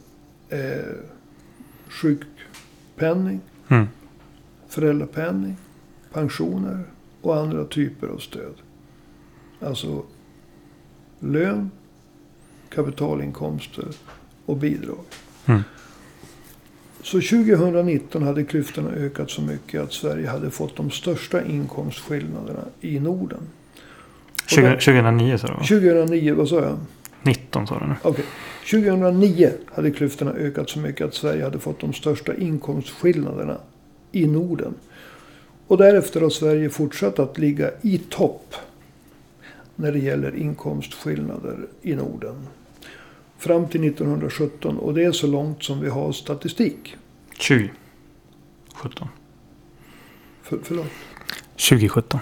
Eh, 0.50 0.96
sjukpenning. 1.88 3.42
Mm. 3.68 3.88
Föräldrapenning. 4.68 5.58
Pensioner. 6.14 6.84
Och 7.22 7.38
andra 7.38 7.66
typer 7.66 8.08
av 8.08 8.18
stöd. 8.18 8.56
Alltså 9.60 10.04
lön. 11.20 11.72
Kapitalinkomster. 12.70 13.88
Och 14.46 14.58
bidrag. 14.58 15.06
Mm. 15.46 15.62
Så 17.02 17.22
2019 17.22 18.24
hade 18.24 18.44
klyftorna 18.44 18.90
ökat 18.90 19.32
så 19.32 19.42
mycket 19.42 19.82
att 19.82 19.94
Sverige 19.94 20.30
hade 20.30 20.52
fått 20.52 20.76
de 20.76 20.92
största 20.92 21.46
inkomstskillnaderna 21.46 22.66
i 22.82 23.00
Norden. 23.00 23.48
20, 24.56 24.70
2009 24.70 25.38
sa 25.38 25.48
du 25.48 25.54
va? 25.54 25.60
2009, 25.60 26.34
vad 26.34 26.50
sa 26.50 26.56
jag? 26.56 26.78
19 27.22 27.68
sa 27.68 27.80
du 27.80 27.86
nu. 27.86 27.96
Okej. 28.02 28.26
2009 28.72 29.52
hade 29.76 29.92
klyftorna 29.92 30.32
ökat 30.32 30.70
så 30.70 30.80
mycket 30.80 31.08
att 31.08 31.14
Sverige 31.14 31.44
hade 31.44 31.60
fått 31.60 31.80
de 31.80 31.94
största 31.94 32.36
inkomstskillnaderna 32.36 33.58
i 34.12 34.28
Norden. 34.28 34.74
Och 35.68 35.78
därefter 35.78 36.22
har 36.22 36.30
Sverige 36.30 36.70
fortsatt 36.70 37.20
att 37.20 37.38
ligga 37.38 37.72
i 37.82 37.98
topp 37.98 38.56
när 39.76 39.92
det 39.92 40.00
gäller 40.00 40.36
inkomstskillnader 40.36 41.58
i 41.82 41.96
Norden. 41.96 42.48
Fram 43.38 43.68
till 43.68 43.88
1917 43.88 44.78
och 44.78 44.94
det 44.94 45.04
är 45.04 45.12
så 45.12 45.28
långt 45.28 45.64
som 45.64 45.82
vi 45.82 45.90
har 45.90 46.12
statistik. 46.12 46.96
20. 47.40 47.72
17. 48.76 49.08
För, 50.42 50.60
förlåt. 50.64 50.88
2017. 51.56 52.20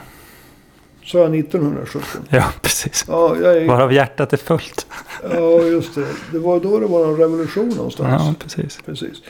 Sa 1.12 1.18
jag 1.20 1.36
1917? 1.36 2.22
Ja, 2.30 2.54
precis. 2.62 3.06
Ja, 3.08 3.38
jag 3.42 3.58
är, 3.58 3.68
Varav 3.68 3.94
hjärtat 3.94 4.34
är 4.34 4.38
fullt. 4.38 4.88
ja, 5.24 5.62
just 5.62 5.96
det. 5.96 6.08
Det 6.32 6.40
var 6.40 6.60
då 6.60 6.80
det 6.80 6.88
var 6.88 7.08
en 7.08 7.18
revolution 7.18 7.70
någonstans. 7.70 8.24
Ja, 8.26 8.34
precis. 8.40 8.80
Precis. 8.86 9.22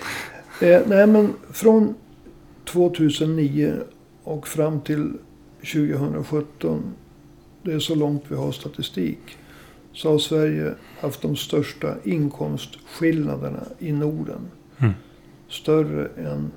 Eh, 0.61 0.81
nej, 0.85 1.07
men 1.07 1.33
från 1.51 1.95
2009 2.65 3.73
och 4.23 4.47
fram 4.47 4.81
till 4.81 5.13
2017. 5.73 6.93
Det 7.63 7.73
är 7.73 7.79
så 7.79 7.95
långt 7.95 8.23
vi 8.27 8.35
har 8.35 8.51
statistik. 8.51 9.37
Så 9.93 10.11
har 10.11 10.17
Sverige 10.17 10.73
haft 10.99 11.21
de 11.21 11.35
största 11.35 11.95
inkomstskillnaderna 12.03 13.63
i 13.79 13.91
Norden. 13.91 14.51
Mm. 14.77 14.93
Större 15.49 16.07
än 16.17 16.51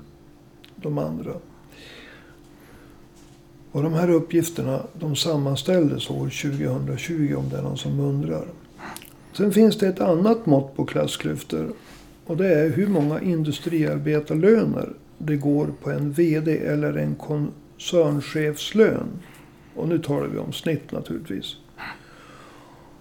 de 0.75 0.97
andra. 0.97 1.31
Och 3.75 3.83
de 3.83 3.93
här 3.93 4.09
uppgifterna 4.09 4.81
de 4.93 5.15
sammanställdes 5.15 6.09
år 6.09 6.51
2020 6.53 7.35
om 7.37 7.49
det 7.49 7.57
är 7.57 7.61
någon 7.61 7.77
som 7.77 7.99
undrar. 7.99 8.45
Sen 9.33 9.51
finns 9.51 9.77
det 9.77 9.87
ett 9.87 9.99
annat 9.99 10.45
mått 10.45 10.75
på 10.75 10.85
klassklyftor. 10.85 11.73
Och 12.25 12.37
det 12.37 12.53
är 12.53 12.69
hur 12.69 12.87
många 12.87 13.21
industriarbetarlöner 13.21 14.93
det 15.17 15.35
går 15.35 15.67
på 15.81 15.91
en 15.91 16.11
VD 16.11 16.57
eller 16.57 16.93
en 16.93 17.15
koncernchefslön. 17.15 19.07
Och 19.75 19.87
nu 19.87 19.99
talar 19.99 20.27
vi 20.27 20.37
om 20.37 20.53
snitt 20.53 20.91
naturligtvis. 20.91 21.55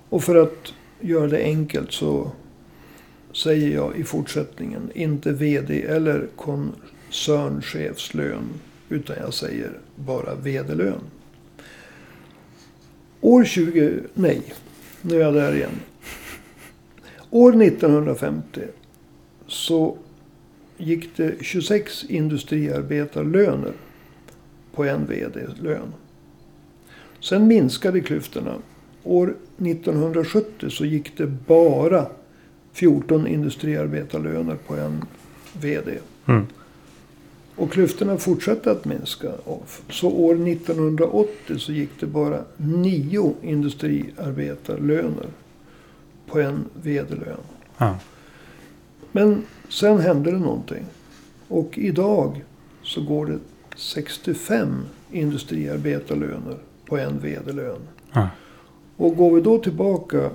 Och 0.08 0.24
för 0.24 0.36
att 0.36 0.72
göra 1.00 1.26
det 1.26 1.42
enkelt 1.42 1.92
så 1.92 2.30
säger 3.32 3.74
jag 3.74 3.96
i 3.96 4.04
fortsättningen 4.04 4.90
inte 4.94 5.32
VD 5.32 5.82
eller 5.82 6.28
koncernchefslön. 6.36 8.48
Utan 8.94 9.16
jag 9.20 9.34
säger 9.34 9.70
bara 9.96 10.34
VD-lön. 10.34 11.00
År 13.20 13.44
20... 13.44 14.00
Nej, 14.14 14.42
nu 15.02 15.16
är 15.16 15.20
jag 15.20 15.34
där 15.34 15.54
igen. 15.54 15.80
År 17.30 17.62
1950 17.62 18.60
så 19.46 19.96
gick 20.76 21.16
det 21.16 21.34
26 21.40 22.04
industriarbetarlöner 22.04 23.72
på 24.74 24.84
en 24.84 25.06
VD-lön. 25.06 25.92
Sen 27.20 27.46
minskade 27.46 28.00
klyftorna. 28.00 28.54
År 29.02 29.36
1970 29.58 30.70
så 30.70 30.84
gick 30.84 31.18
det 31.18 31.26
bara 31.26 32.06
14 32.72 33.26
industriarbetarlöner 33.26 34.56
på 34.66 34.76
en 34.76 35.04
VD. 35.52 35.98
Mm. 36.26 36.46
Och 37.56 37.72
klyftorna 37.72 38.18
fortsatte 38.18 38.70
att 38.70 38.84
minska. 38.84 39.28
Så 39.90 40.08
år 40.08 40.48
1980 40.48 41.58
så 41.58 41.72
gick 41.72 42.00
det 42.00 42.06
bara 42.06 42.44
nio 42.56 43.34
industriarbetarlöner 43.42 45.26
på 46.26 46.40
en 46.40 46.64
vd-lön. 46.82 47.40
Ja. 47.78 47.98
Men 49.12 49.42
sen 49.68 50.00
hände 50.00 50.30
det 50.30 50.38
någonting. 50.38 50.84
Och 51.48 51.78
idag 51.78 52.44
så 52.82 53.02
går 53.02 53.26
det 53.26 53.38
65 53.76 54.84
industriarbetarlöner 55.12 56.58
på 56.86 56.98
en 56.98 57.18
vd-lön. 57.18 57.80
Ja. 58.12 58.28
Och 58.96 59.16
går 59.16 59.34
vi 59.34 59.40
då 59.40 59.58
tillbaka 59.58 60.30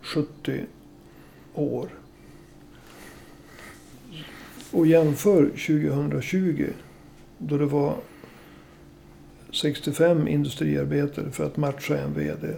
70 0.00 0.64
år 1.54 1.88
och 4.72 4.86
jämför 4.86 5.44
2020 5.46 6.66
då 7.38 7.58
det 7.58 7.66
var 7.66 7.96
65 9.52 10.28
industriarbetare 10.28 11.30
för 11.30 11.46
att 11.46 11.56
matcha 11.56 11.98
en 11.98 12.14
VD. 12.14 12.54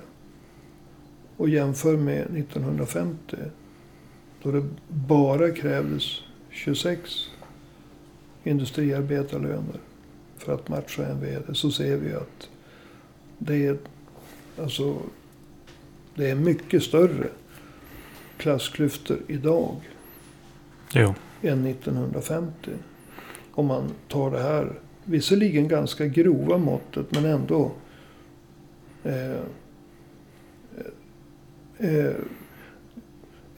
Och 1.37 1.49
jämför 1.49 1.97
med 1.97 2.23
1950 2.23 3.37
då 4.43 4.51
det 4.51 4.65
bara 4.89 5.51
krävdes 5.51 6.21
26 6.51 7.31
industriarbetarlöner 8.45 9.81
för 10.39 10.55
att 10.55 10.69
matcha 10.69 11.07
en 11.07 11.21
VD. 11.21 11.55
Så 11.55 11.71
ser 11.71 11.97
vi 11.97 12.13
att 12.13 12.49
det 13.39 13.67
är, 13.67 13.79
alltså, 14.63 14.99
det 16.15 16.31
är 16.31 16.35
mycket 16.35 16.83
större 16.83 17.29
klassklyftor 18.37 19.19
idag 19.27 19.81
Jo 20.93 21.15
än 21.45 21.67
1950. 21.67 22.71
Om 23.53 23.67
man 23.67 23.91
tar 24.09 24.31
det 24.31 24.43
här, 24.43 24.73
visserligen 25.05 25.69
ganska 25.69 26.07
grova 26.07 26.59
måttet, 26.59 27.07
men 27.11 27.25
ändå 27.25 27.73
eh, 29.05 29.41
eh, 31.79 32.15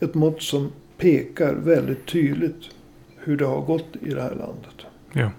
ett 0.01 0.14
mått 0.14 0.42
som 0.42 0.72
pekar 0.96 1.55
väldigt 1.55 2.07
tydligt 2.07 2.70
hur 3.18 3.37
det 3.37 3.46
har 3.46 3.61
gått 3.61 3.96
i 4.01 4.11
det 4.11 4.22
här 4.22 4.35
landet. 4.35 4.87
Ja. 5.12 5.31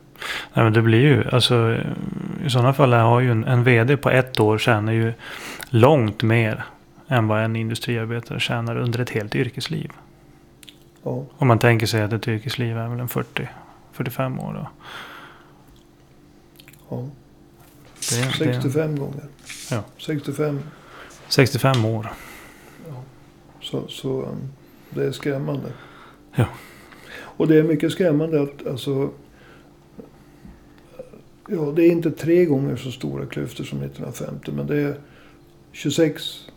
Nej, 0.53 0.63
men 0.63 0.73
det 0.73 0.81
blir 0.81 1.01
ju, 1.01 1.23
alltså 1.29 1.77
i 2.45 2.49
sådana 2.49 2.73
fall 2.73 2.93
har 2.93 3.19
ju 3.19 3.31
en, 3.31 3.43
en 3.43 3.63
vd 3.63 3.97
på 3.97 4.09
ett 4.09 4.39
år 4.39 4.57
tjänar 4.57 4.93
ju 4.93 5.13
långt 5.69 6.23
mer 6.23 6.63
än 7.07 7.27
vad 7.27 7.43
en 7.43 7.55
industriarbetare 7.55 8.39
tjänar 8.39 8.77
under 8.77 8.99
ett 8.99 9.09
helt 9.09 9.35
yrkesliv. 9.35 9.91
Ja, 11.07 11.25
Om 11.37 11.47
man 11.47 11.59
tänker 11.59 11.87
sig 11.87 12.01
att 12.01 12.13
ett 12.13 12.27
yrkesliv 12.27 12.77
är 12.77 12.87
väl 12.87 12.99
en 12.99 13.07
40-45 13.07 14.47
år 14.49 14.53
då. 14.53 14.69
ja. 16.89 17.09
Det, 18.09 18.45
det, 18.45 18.53
65 18.53 18.99
gånger. 18.99 19.23
Ja. 19.71 19.83
65. 19.97 20.59
65 21.27 21.85
år. 21.85 22.13
Så, 23.61 23.87
så 23.87 24.21
um, 24.21 24.37
det 24.89 25.05
är 25.05 25.11
skrämmande. 25.11 25.71
Ja. 26.35 26.45
Och 27.19 27.47
det 27.47 27.55
är 27.55 27.63
mycket 27.63 27.91
skrämmande 27.91 28.41
att 28.41 28.67
alltså. 28.67 29.09
Ja, 31.49 31.73
det 31.75 31.83
är 31.83 31.91
inte 31.91 32.11
tre 32.11 32.45
gånger 32.45 32.75
så 32.75 32.91
stora 32.91 33.25
klyftor 33.25 33.63
som 33.63 33.81
1950. 33.81 34.51
Men 34.51 34.67
det 34.67 34.77
är 34.77 34.99
26. 35.71 36.47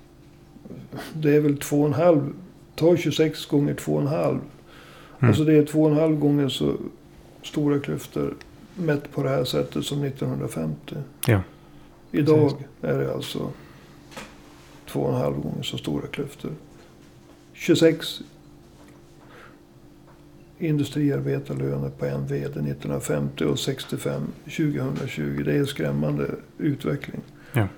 Det 1.13 1.37
är 1.37 1.41
väl 1.41 1.57
två 1.57 1.81
och 1.81 1.87
en 1.87 1.95
halv. 1.95 2.33
Ta 2.81 2.97
26 2.97 3.47
gånger 3.47 3.75
två 3.75 3.95
och 3.95 4.01
en 4.01 4.07
halv. 4.07 4.38
Mm. 5.19 5.29
Alltså 5.29 5.45
det 5.45 5.55
är 5.55 5.64
två 5.64 5.83
och 5.83 5.90
en 5.90 5.97
halv 5.97 6.19
gånger 6.19 6.49
så 6.49 6.77
stora 7.43 7.79
klyftor. 7.79 8.35
Mätt 8.75 9.12
på 9.12 9.23
det 9.23 9.29
här 9.29 9.45
sättet 9.45 9.85
som 9.85 10.05
1950. 10.05 10.97
Ja. 11.27 11.40
Idag 12.12 12.53
är 12.81 12.99
det 12.99 13.14
alltså 13.14 13.51
två 14.87 15.01
och 15.01 15.14
en 15.14 15.21
halv 15.21 15.40
gånger 15.40 15.62
så 15.62 15.79
stora 15.79 16.07
klyftor. 16.07 16.51
26 17.53 18.21
industriarbetarlöner 20.59 21.90
på 21.90 22.07
en 22.07 22.27
VD 22.27 22.45
1950 22.45 23.45
och 23.45 23.59
65 23.59 24.23
2020. 24.45 25.43
Det 25.45 25.53
är 25.53 25.59
en 25.59 25.66
skrämmande 25.66 26.31
utveckling. 26.59 27.21
Ja. 27.53 27.69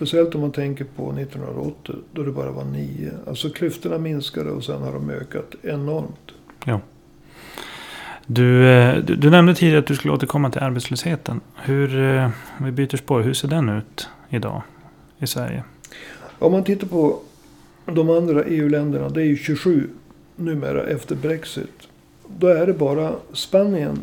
Speciellt 0.00 0.34
om 0.34 0.40
man 0.40 0.52
tänker 0.52 0.84
på 0.84 1.12
1980 1.12 1.94
då 2.12 2.22
det 2.22 2.32
bara 2.32 2.50
var 2.50 2.64
nio. 2.64 3.12
Alltså 3.26 3.50
klyftorna 3.50 3.98
minskade 3.98 4.50
och 4.50 4.64
sen 4.64 4.82
har 4.82 4.92
de 4.92 5.10
ökat 5.10 5.54
enormt. 5.62 6.32
Du, 8.26 8.70
eh, 8.70 8.96
du, 9.04 9.16
du 9.16 9.30
nämnde 9.30 9.54
tidigare 9.54 9.78
att 9.78 9.86
du 9.86 9.96
skulle 9.96 10.14
återkomma 10.14 10.50
till 10.50 10.62
arbetslösheten. 10.62 11.40
Hur, 11.54 12.00
eh, 12.00 12.24
om 12.58 12.64
vi 12.64 12.72
byter 12.72 12.96
spår, 12.96 13.20
hur 13.20 13.34
ser 13.34 13.48
den 13.48 13.68
ut 13.68 14.08
idag 14.28 14.62
i 15.18 15.26
Sverige? 15.26 15.64
Om 16.38 16.52
man 16.52 16.64
tittar 16.64 16.86
på 16.86 17.18
de 17.86 18.10
andra 18.10 18.44
EU-länderna, 18.44 19.08
det 19.08 19.20
är 19.20 19.26
ju 19.26 19.36
27 19.36 19.88
numera 20.36 20.86
efter 20.86 21.16
Brexit. 21.16 21.88
Då 22.38 22.46
är 22.46 22.66
det 22.66 22.72
bara 22.72 23.12
Spanien, 23.32 23.98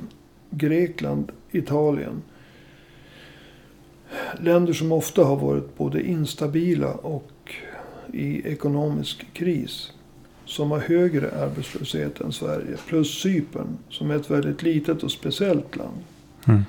Grekland, 0.49 1.31
Italien. 1.51 2.21
Länder 4.39 4.73
som 4.73 4.91
ofta 4.91 5.23
har 5.23 5.35
varit 5.35 5.77
både 5.77 6.07
instabila 6.07 6.93
och 6.93 7.53
i 8.13 8.47
ekonomisk 8.47 9.33
kris. 9.33 9.91
Som 10.45 10.71
har 10.71 10.79
högre 10.79 11.31
arbetslöshet 11.31 12.21
än 12.21 12.31
Sverige. 12.31 12.77
Plus 12.87 13.21
Cypern 13.21 13.77
som 13.89 14.11
är 14.11 14.15
ett 14.15 14.31
väldigt 14.31 14.63
litet 14.63 15.03
och 15.03 15.11
speciellt 15.11 15.75
land. 15.75 15.97
Mm. 16.47 16.63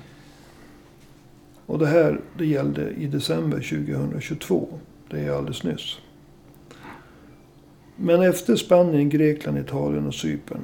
Och 1.65 1.79
det 1.79 1.87
här 1.87 2.21
det 2.37 2.45
gällde 2.45 2.89
i 2.89 3.07
december 3.07 3.57
2022. 3.57 4.67
Det 5.09 5.19
är 5.19 5.31
alldeles 5.31 5.63
nyss. 5.63 5.97
Men 7.95 8.21
efter 8.21 8.55
Spanien, 8.55 9.09
Grekland, 9.09 9.57
Italien 9.57 10.07
och 10.07 10.15
Cypern 10.15 10.61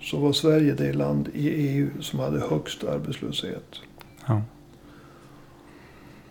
så 0.00 0.18
var 0.18 0.32
Sverige 0.32 0.74
det 0.74 0.92
land 0.92 1.28
i 1.34 1.48
EU 1.48 1.90
som 2.00 2.18
hade 2.18 2.40
högst 2.40 2.84
arbetslöshet. 2.84 3.80
Ja. 4.26 4.42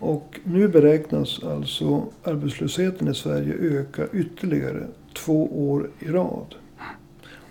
Och 0.02 0.40
nu 0.44 0.68
beräknas 0.68 1.44
alltså 1.44 2.06
arbetslösheten 2.24 3.08
i 3.08 3.16
Sverige 3.16 3.54
öka 3.54 4.08
ytterligare 4.14 4.88
två 5.14 5.70
år 5.70 5.90
i 6.00 6.06
rad. 6.06 6.56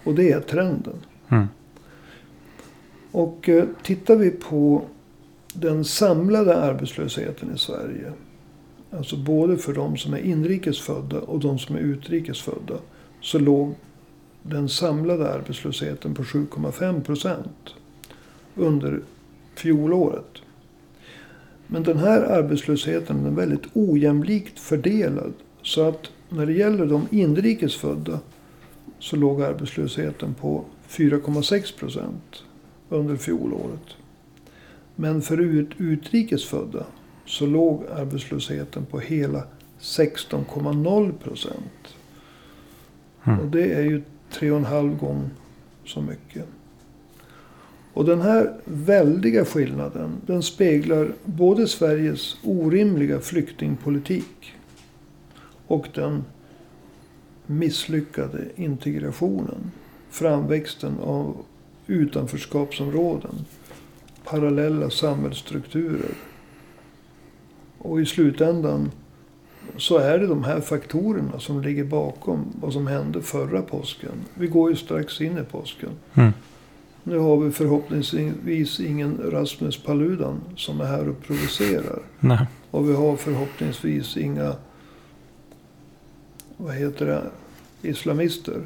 Och 0.05 0.15
det 0.15 0.33
är 0.33 0.41
trenden. 0.41 0.97
Mm. 1.29 1.47
Och 3.13 3.49
eh, 3.49 3.65
tittar 3.83 4.17
vi 4.17 4.31
på 4.31 4.83
den 5.55 5.85
samlade 5.85 6.57
arbetslösheten 6.57 7.55
i 7.55 7.59
Sverige. 7.59 8.13
Alltså 8.91 9.17
både 9.17 9.57
för 9.57 9.75
de 9.75 9.97
som 9.97 10.15
är 10.15 10.19
inrikesfödda 10.19 11.21
och 11.21 11.41
de 11.41 11.59
som 11.59 11.77
är 11.77 11.81
utrikesfödda. 11.81 12.75
Så 13.21 13.39
låg 13.39 13.75
den 14.43 14.69
samlade 14.69 15.33
arbetslösheten 15.33 16.15
på 16.15 16.23
7,5 16.23 17.03
procent 17.03 17.75
under 18.55 19.01
fjolåret. 19.55 20.40
Men 21.73 21.83
den 21.83 21.99
här 21.99 22.23
arbetslösheten 22.23 23.27
är 23.27 23.31
väldigt 23.31 23.67
ojämlikt 23.73 24.59
fördelad. 24.59 25.33
Så 25.63 25.89
att 25.89 26.11
när 26.29 26.47
det 26.47 26.53
gäller 26.53 26.87
de 26.87 27.07
inrikesfödda 27.11 28.21
så 28.99 29.17
låg 29.17 29.43
arbetslösheten 29.43 30.35
på 30.35 30.65
4,6 30.89 31.79
procent 31.79 32.43
under 32.89 33.17
fjolåret. 33.17 33.97
Men 34.97 35.23
för 35.23 35.41
ut, 35.41 35.71
utrikesfödda 35.77 36.87
så 37.27 37.47
låg 37.47 37.85
arbetslösheten 37.95 38.87
på 38.87 38.99
hela 39.01 39.45
16,0 39.81 41.13
procent. 41.13 41.97
Mm. 43.25 43.41
Och 43.41 43.47
det 43.47 43.73
är 43.73 43.83
ju 43.83 44.03
tre 44.33 44.51
och 44.51 44.59
en 44.59 44.65
halv 44.65 44.97
gång 44.97 45.31
så 45.85 46.01
mycket. 46.01 46.47
Och 47.93 48.05
den 48.05 48.21
här 48.21 48.53
väldiga 48.65 49.45
skillnaden 49.45 50.11
den 50.27 50.43
speglar 50.43 51.13
både 51.25 51.69
Sveriges 51.69 52.37
orimliga 52.45 53.21
flyktingpolitik 53.21 54.53
och 55.67 55.89
den 55.95 56.25
misslyckade 57.47 58.45
integrationen. 58.57 59.71
Framväxten 60.11 60.99
av 60.99 61.37
utanförskapsområden, 61.87 63.35
parallella 64.25 64.91
samhällsstrukturer. 64.91 66.15
Och 67.79 68.01
i 68.01 68.07
slutändan 68.07 68.91
så 69.77 69.99
är 69.99 70.19
det 70.19 70.27
de 70.27 70.45
här 70.45 70.61
faktorerna 70.61 71.41
som 71.41 71.63
ligger 71.63 71.85
bakom 71.85 72.53
vad 72.61 72.73
som 72.73 72.87
hände 72.87 73.23
förra 73.23 73.63
påsken. 73.63 74.13
Vi 74.35 74.47
går 74.47 74.71
ju 74.71 74.77
strax 74.77 75.21
in 75.21 75.39
i 75.39 75.43
påsken. 75.45 75.91
Mm. 76.15 76.33
Nu 77.05 77.19
har 77.19 77.37
vi 77.37 77.51
förhoppningsvis 77.51 78.81
ingen 78.81 79.21
Rasmus 79.31 79.83
Paludan 79.83 80.41
som 80.57 80.81
är 80.81 80.85
här 80.85 81.09
och 81.09 81.23
provocerar. 81.23 82.03
Nej. 82.21 82.47
Och 82.71 82.89
vi 82.89 82.95
har 82.95 83.17
förhoppningsvis 83.17 84.17
inga, 84.17 84.57
vad 86.57 86.75
heter 86.75 87.07
det, 87.07 87.23
islamister. 87.89 88.63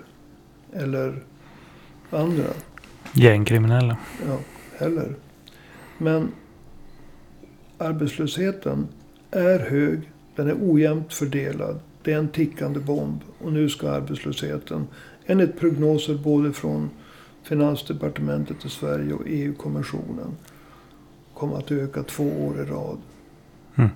Eller 0.72 1.22
andra. 2.10 2.44
Gängkriminella. 3.12 3.96
Ja, 4.26 4.38
heller. 4.78 5.14
Men 5.98 6.28
arbetslösheten 7.78 8.88
är 9.30 9.58
hög. 9.58 10.10
Den 10.36 10.48
är 10.48 10.56
ojämnt 10.60 11.12
fördelad. 11.12 11.80
Det 12.02 12.12
är 12.12 12.18
en 12.18 12.28
tickande 12.28 12.80
bomb. 12.80 13.20
Och 13.38 13.52
nu 13.52 13.68
ska 13.68 13.90
arbetslösheten, 13.90 14.86
enligt 15.26 15.58
prognoser 15.58 16.14
både 16.14 16.52
från 16.52 16.90
Finansdepartementet 17.44 18.64
i 18.64 18.68
Sverige 18.68 19.12
och 19.12 19.22
EU-kommissionen 19.26 20.36
kommer 21.34 21.58
att 21.58 21.70
öka 21.70 22.02
två 22.02 22.24
år 22.24 22.60
i 22.60 22.64
rad. 22.64 22.98
Mm. 23.74 23.90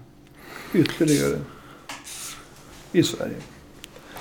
Ytterligare 0.74 1.38
i 2.92 3.02
Sverige. 3.02 3.36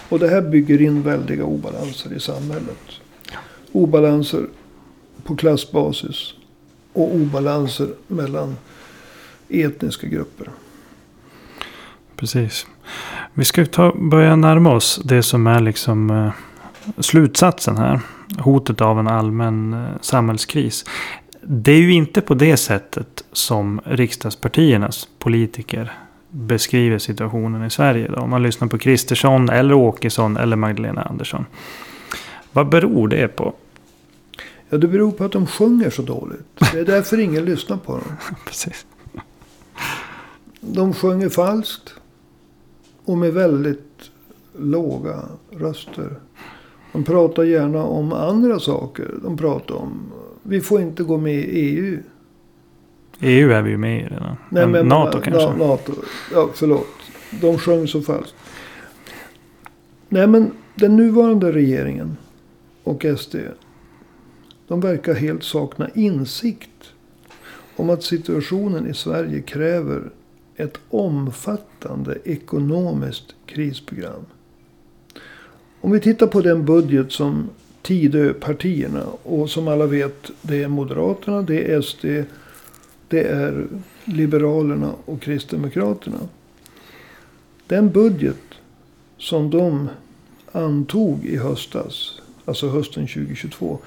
Och 0.10 0.20
det 0.20 0.28
här 0.28 0.42
bygger 0.42 0.82
in 0.82 1.02
väldiga 1.04 1.46
obalanser 1.46 2.14
i 2.14 2.20
samhället. 2.20 2.80
Obalanser 3.72 4.48
på 5.24 5.36
klassbasis 5.36 6.34
och 6.94 7.16
obalanser 7.16 7.90
mellan 8.08 8.56
etniska 9.50 10.08
grupper. 10.08 10.50
Precis. 12.16 12.68
Vi 13.34 13.46
ska 13.46 13.66
ta, 13.66 13.96
börja 13.96 14.36
närma 14.36 14.74
oss 14.74 15.02
det 15.04 15.24
som 15.24 15.48
är 15.48 15.60
liksom 15.60 16.10
eh, 16.10 16.32
slutsatsen 16.98 17.78
här 17.78 18.00
hotet 18.40 18.82
av 18.82 19.00
en 19.00 19.08
allmän 19.08 19.74
eh, 19.74 19.90
samhällskris. 20.02 20.86
Det 21.42 21.72
är 21.72 21.82
ju 21.82 21.94
inte 21.94 22.22
på 22.22 22.34
det 22.34 22.58
sättet 22.58 23.24
som 23.32 23.82
riksdagspartiernas 23.86 25.08
politiker 25.20 25.94
beskriver 26.30 26.98
situationen 26.98 27.64
i 27.64 27.70
Sverige. 27.70 28.08
Då. 28.08 28.16
Om 28.16 28.30
man 28.30 28.44
lyssnar 28.44 28.68
på 28.68 28.78
Kristersson, 28.78 29.50
eller 29.50 29.74
Åkesson 29.74 30.38
eller 30.38 30.56
Magdalena 30.56 31.02
Andersson. 31.02 31.46
Vad 32.52 32.70
beror 32.70 33.08
det 33.08 33.28
på? 33.28 33.54
Ja, 34.70 34.78
det 34.78 34.88
beror 34.88 35.12
på 35.12 35.24
att 35.24 35.32
de 35.32 35.48
sjunger 35.48 35.90
så 35.90 36.02
dåligt. 36.02 36.46
Det 36.72 36.80
är 36.80 36.86
därför 36.86 37.20
ingen 37.20 37.46
lyssnar 37.46 37.78
på 37.78 37.92
dem. 37.92 38.18
Precis. 38.46 38.86
De 40.62 40.94
sjunger 40.94 41.30
falskt. 41.30 41.94
Och 43.06 43.18
med 43.18 43.34
väldigt 43.34 44.12
låga 44.58 45.24
röster. 45.52 46.20
De 46.94 47.04
pratar 47.04 47.44
gärna 47.44 47.84
om 47.84 48.14
andra 48.14 48.60
saker. 48.60 49.16
De 49.24 49.38
pratar 49.38 49.76
om, 49.76 50.12
vi 50.44 50.62
får 50.62 50.82
inte 50.82 51.04
gå 51.04 51.18
med 51.18 51.34
i 51.34 51.46
EU. 51.46 52.00
EU 53.20 53.52
är 53.52 53.62
vi 53.62 53.70
ju 53.70 53.78
med 53.78 54.02
i 54.02 54.04
redan. 54.04 54.36
Nej, 54.50 54.68
men, 54.68 54.88
NATO 54.88 55.20
kanske? 55.20 55.50
Na, 55.50 55.68
NATO. 55.68 55.94
Ja, 56.34 56.50
förlåt. 56.54 56.88
De 57.42 57.58
sjöng 57.58 57.88
så 57.88 58.02
falskt. 58.02 58.36
Nej, 60.10 60.28
men 60.28 60.52
den 60.76 60.96
nuvarande 60.96 61.52
regeringen 61.52 62.18
och 62.84 63.06
SD. 63.18 63.36
De 64.68 64.80
verkar 64.80 65.14
helt 65.14 65.44
sakna 65.44 65.90
insikt 65.96 66.94
om 67.76 67.90
att 67.90 68.04
situationen 68.04 68.88
i 68.88 68.94
Sverige 68.94 69.42
kräver 69.42 70.10
ett 70.56 70.78
omfattande 70.90 72.18
ekonomiskt 72.24 73.36
krisprogram. 73.46 74.26
Om 75.82 75.92
vi 75.92 76.00
tittar 76.00 76.28
på 76.28 76.42
den 76.42 76.66
budget 76.66 77.12
som 77.12 77.50
Tidöpartierna 77.82 79.04
och 79.24 79.50
som 79.50 79.68
alla 79.68 79.86
vet 79.86 80.32
det 80.42 80.64
är 80.64 80.68
Moderaterna, 80.68 81.42
det 81.42 81.74
är 81.74 81.82
SD, 81.82 82.06
det 83.08 83.24
är 83.24 83.68
Liberalerna 84.06 84.94
och 85.06 85.22
Kristdemokraterna. 85.22 86.20
Den 87.68 87.90
budget 87.92 88.44
som 89.18 89.50
de 89.50 89.90
antog 90.52 91.26
i 91.26 91.38
höstas, 91.38 92.22
alltså 92.46 92.70
hösten 92.70 93.08
2022. 93.08 93.80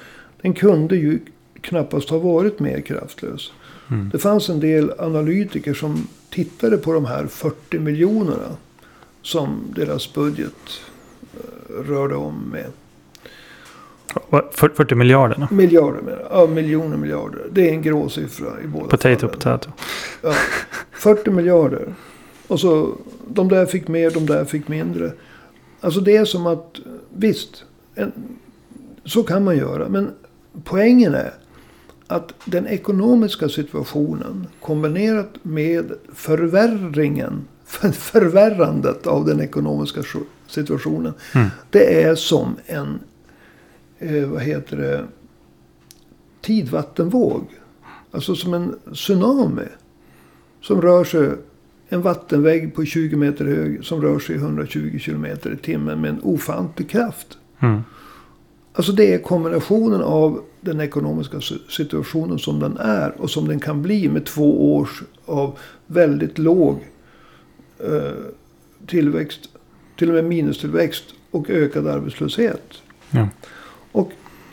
Den 0.42 0.54
kunde 0.54 0.96
ju 0.96 1.18
knappast 1.60 2.10
ha 2.10 2.18
varit 2.18 2.60
mer 2.60 2.80
kraftlös. 2.80 3.52
Mm. 3.90 4.10
Det 4.12 4.18
fanns 4.18 4.48
en 4.48 4.60
del 4.60 4.92
analytiker 4.98 5.74
som 5.74 6.08
tittade 6.30 6.76
på 6.76 6.92
de 6.92 7.04
här 7.04 7.26
40 7.26 7.78
miljonerna 7.78 8.56
som 9.22 9.60
deras 9.76 10.14
budget 10.14 10.80
rörde 11.68 12.14
om 12.14 12.50
med. 12.52 12.66
40 14.52 14.94
miljarder? 14.94 15.48
Miljarder, 15.50 16.26
ja 16.30 16.46
miljoner 16.46 16.96
miljarder. 16.96 17.46
Det 17.52 17.68
är 17.68 17.72
en 17.72 17.82
grå 17.82 18.08
siffra 18.08 18.60
i 18.64 18.66
båda 18.66 18.88
Potato, 18.88 19.18
fallen. 19.18 19.32
potato. 19.34 19.70
Ja, 20.22 20.34
40 20.92 21.30
miljarder. 21.30 21.94
Och 22.46 22.60
så 22.60 22.94
de 23.28 23.48
där 23.48 23.66
fick 23.66 23.88
mer, 23.88 24.10
de 24.10 24.26
där 24.26 24.44
fick 24.44 24.68
mindre. 24.68 25.12
Alltså 25.80 26.00
det 26.00 26.16
är 26.16 26.24
som 26.24 26.46
att, 26.46 26.80
visst, 27.14 27.64
en, 27.94 28.12
så 29.04 29.22
kan 29.22 29.44
man 29.44 29.56
göra. 29.56 29.88
Men 29.88 30.10
poängen 30.64 31.14
är 31.14 31.34
att 32.06 32.34
den 32.44 32.66
ekonomiska 32.66 33.48
situationen 33.48 34.46
kombinerat 34.60 35.30
med 35.42 35.92
förvärringen, 36.14 37.44
förvärrandet 37.92 39.06
av 39.06 39.24
den 39.26 39.40
ekonomiska 39.40 40.02
situationen. 40.50 41.12
Mm. 41.34 41.48
Det 41.70 42.02
är 42.02 42.14
som 42.14 42.56
en, 42.66 43.00
eh, 43.98 44.28
vad 44.28 44.42
heter 44.42 44.76
det, 44.76 45.04
tidvattenvåg. 46.40 47.44
Alltså 48.10 48.34
som 48.34 48.54
en 48.54 48.74
tsunami. 48.94 49.68
Som 50.60 50.82
rör 50.82 51.04
sig, 51.04 51.30
en 51.88 52.02
vattenvägg 52.02 52.74
på 52.74 52.84
20 52.84 53.16
meter 53.16 53.44
hög. 53.44 53.84
Som 53.84 54.02
rör 54.02 54.18
sig 54.18 54.36
120 54.36 54.98
kilometer 54.98 55.52
i 55.52 55.56
timmen 55.56 56.00
med 56.00 56.10
en 56.10 56.20
ofantlig 56.22 56.90
kraft. 56.90 57.38
Mm. 57.60 57.80
Alltså 58.72 58.92
det 58.92 59.14
är 59.14 59.18
kombinationen 59.18 60.02
av 60.02 60.42
den 60.60 60.80
ekonomiska 60.80 61.40
situationen 61.68 62.38
som 62.38 62.60
den 62.60 62.76
är. 62.76 63.20
Och 63.20 63.30
som 63.30 63.48
den 63.48 63.60
kan 63.60 63.82
bli 63.82 64.08
med 64.08 64.26
två 64.26 64.76
års 64.76 65.02
av 65.24 65.58
väldigt 65.86 66.38
låg 66.38 66.86
eh, 67.78 68.12
tillväxt 68.86 69.40
till 70.00 70.08
och 70.08 70.14
med 70.14 70.24
minustillväxt 70.24 71.04
och 71.30 71.50
ökad 71.50 71.86
arbetslöshet. 71.86 72.82
Ja. 73.10 73.28
Och 73.92 74.12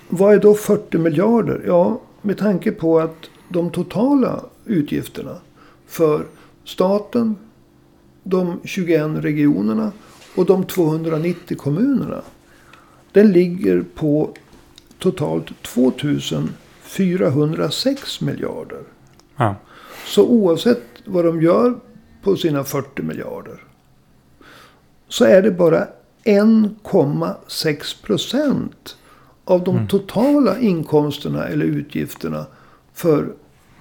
vad 0.09 0.33
är 0.33 0.39
då 0.39 0.53
40 0.53 0.97
miljarder? 0.97 1.63
Ja, 1.65 2.01
med 2.21 2.37
tanke 2.37 2.71
på 2.71 2.99
att 2.99 3.29
de 3.49 3.69
totala 3.69 4.43
utgifterna 4.65 5.37
för 5.85 6.25
staten, 6.63 7.35
de 8.23 8.59
21 8.63 9.01
regionerna 9.23 9.91
och 10.35 10.45
de 10.45 10.63
290 10.63 11.57
kommunerna. 11.57 12.21
Den 13.11 13.31
ligger 13.31 13.83
på 13.95 14.33
totalt 14.99 15.63
2000 15.63 16.49
406 16.81 18.21
miljarder. 18.21 18.81
Ja. 19.35 19.55
Så 20.05 20.27
oavsett 20.27 20.83
vad 21.05 21.25
de 21.25 21.41
gör 21.41 21.79
på 22.21 22.35
sina 22.35 22.63
40 22.63 23.01
miljarder. 23.01 23.66
Så 25.09 25.25
är 25.25 25.41
det 25.41 25.51
bara 25.51 25.87
1,6 26.23 28.01
procent 28.03 28.95
av 29.45 29.63
de 29.63 29.75
Mm. 29.75 29.87
totala 29.87 30.59
inkomsterna 30.59 31.45
eller 31.47 31.65
utgifterna 31.65 32.45
för 32.93 33.33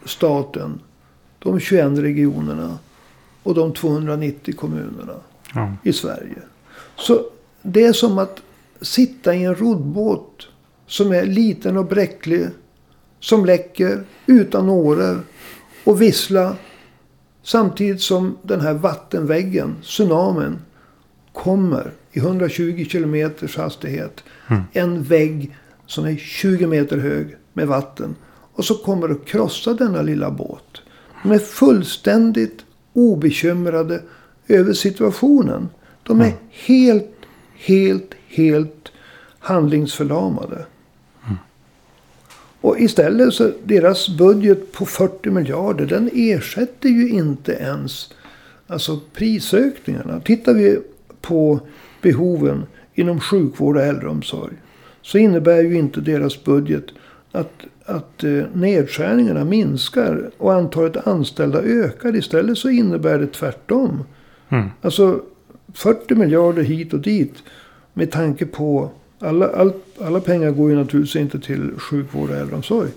staten. 0.04 0.80
De 1.38 1.60
21 1.60 1.98
regionerna 1.98 2.78
och 3.42 3.54
de 3.54 3.72
290 3.72 4.54
kommunerna 4.56 5.14
Ja. 5.54 5.72
i 5.82 5.92
Sverige. 5.92 6.38
Så 6.96 7.20
det 7.62 7.84
är 7.84 7.92
som 7.92 8.18
att 8.18 8.42
sitta 8.80 9.34
i 9.34 9.44
en 9.44 9.54
roddbåt 9.54 10.48
som 10.86 11.12
är 11.12 11.24
liten 11.26 11.76
och 11.76 11.86
bräcklig. 11.86 12.46
Som 13.20 13.44
läcker 13.44 14.04
utan 14.26 14.68
åror 14.68 15.20
och 15.84 16.02
vissla. 16.02 16.56
Samtidigt 17.42 18.00
som 18.02 18.36
den 18.42 18.60
här 18.60 18.74
vattenväggen, 18.74 19.76
tsunamin, 19.82 20.58
kommer 21.36 21.90
i 22.12 22.18
120 22.18 22.84
kilometers 22.88 23.56
hastighet. 23.56 24.24
Mm. 24.48 24.62
En 24.72 25.02
vägg 25.02 25.56
som 25.86 26.04
är 26.04 26.16
20 26.16 26.66
meter 26.66 26.98
hög 26.98 27.36
med 27.52 27.66
vatten. 27.66 28.16
Och 28.52 28.64
så 28.64 28.74
kommer 28.74 29.08
att 29.08 29.24
krossa 29.26 29.74
denna 29.74 30.02
lilla 30.02 30.30
båt. 30.30 30.82
De 31.22 31.32
är 31.32 31.38
fullständigt 31.38 32.64
obekymrade 32.92 34.02
över 34.48 34.72
situationen. 34.72 35.68
De 36.02 36.20
är 36.20 36.24
Mm. 36.24 36.36
helt, 36.50 37.16
helt, 37.54 38.14
helt 38.28 38.92
handlingsförlamade. 39.38 40.66
Och 42.60 42.80
istället 42.80 43.34
så 43.34 43.52
deras 43.64 44.08
budget 44.08 44.72
på 44.72 44.86
40 44.86 45.30
miljarder 45.30 45.86
den 45.86 46.10
ersätter 46.14 46.88
ju 46.88 47.08
inte 47.08 47.52
ens 47.52 48.12
alltså 48.66 49.00
prisökningarna. 49.12 50.20
Tittar 50.20 50.54
vi 50.54 50.78
på 51.28 51.60
behoven 52.02 52.66
inom 52.94 53.20
sjukvård 53.20 53.76
och 53.76 53.82
äldreomsorg. 53.82 54.54
Så 55.02 55.18
innebär 55.18 55.62
ju 55.62 55.78
inte 55.78 56.00
deras 56.00 56.44
budget 56.44 56.84
att, 57.32 57.52
att 57.84 58.24
eh, 58.24 58.44
nedskärningarna 58.52 59.44
minskar 59.44 60.30
och 60.38 60.54
antalet 60.54 61.06
anställda 61.06 61.62
ökar. 61.62 62.16
Istället 62.16 62.58
så 62.58 62.70
innebär 62.70 63.18
det 63.18 63.26
tvärtom. 63.26 64.04
Mm. 64.48 64.68
Alltså 64.82 65.20
40 65.74 66.14
miljarder 66.14 66.62
hit 66.62 66.92
och 66.92 67.00
dit. 67.00 67.34
Med 67.92 68.10
tanke 68.10 68.46
på 68.46 68.90
alla, 69.18 69.48
all, 69.48 69.72
alla 70.00 70.20
pengar 70.20 70.50
går 70.50 70.70
ju 70.70 70.76
naturligtvis 70.76 71.16
inte 71.16 71.40
till 71.40 71.70
sjukvård 71.78 72.30
och 72.30 72.36
äldreomsorg. 72.36 72.88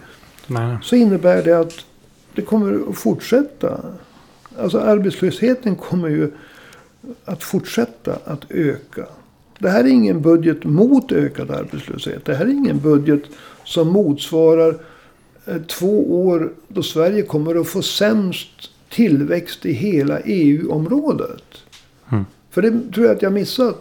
Nej. 0.48 0.78
Så 0.82 0.96
innebär 0.96 1.44
det 1.44 1.60
att 1.60 1.74
det 2.36 2.42
kommer 2.42 2.89
att 2.89 2.98
fortsätta. 2.98 3.82
Alltså 4.58 4.80
arbetslösheten 4.80 5.76
kommer 5.76 6.10
ju 6.10 6.32
att 7.26 7.44
fortsätta 7.44 8.20
att 8.26 8.52
öka. 8.52 9.06
Det 9.60 9.70
här 9.70 9.84
är 9.84 9.88
ingen 9.88 10.22
budget 10.22 10.64
mot 10.64 11.12
ökad 11.12 11.52
arbetslöshet. 11.52 12.26
Det 12.26 12.34
här 12.36 12.46
är 12.46 12.50
ingen 12.50 12.80
budget 12.80 13.24
som 13.64 13.88
motsvarar 13.88 14.76
eh, 15.46 15.58
två 15.68 16.26
år 16.28 16.52
då 16.68 16.84
Sverige 16.84 17.22
kommer 17.22 17.62
att 17.62 17.68
få 17.68 17.82
sämst 17.82 18.50
tillväxt 18.90 19.66
i 19.66 19.72
hela 19.72 20.20
EU-området. 20.20 21.44
Mm. 22.12 22.26
För 22.50 22.62
det 22.62 22.94
tror 22.94 23.06
jag 23.06 23.16
att 23.16 23.22
jag 23.22 23.34
missat 23.34 23.76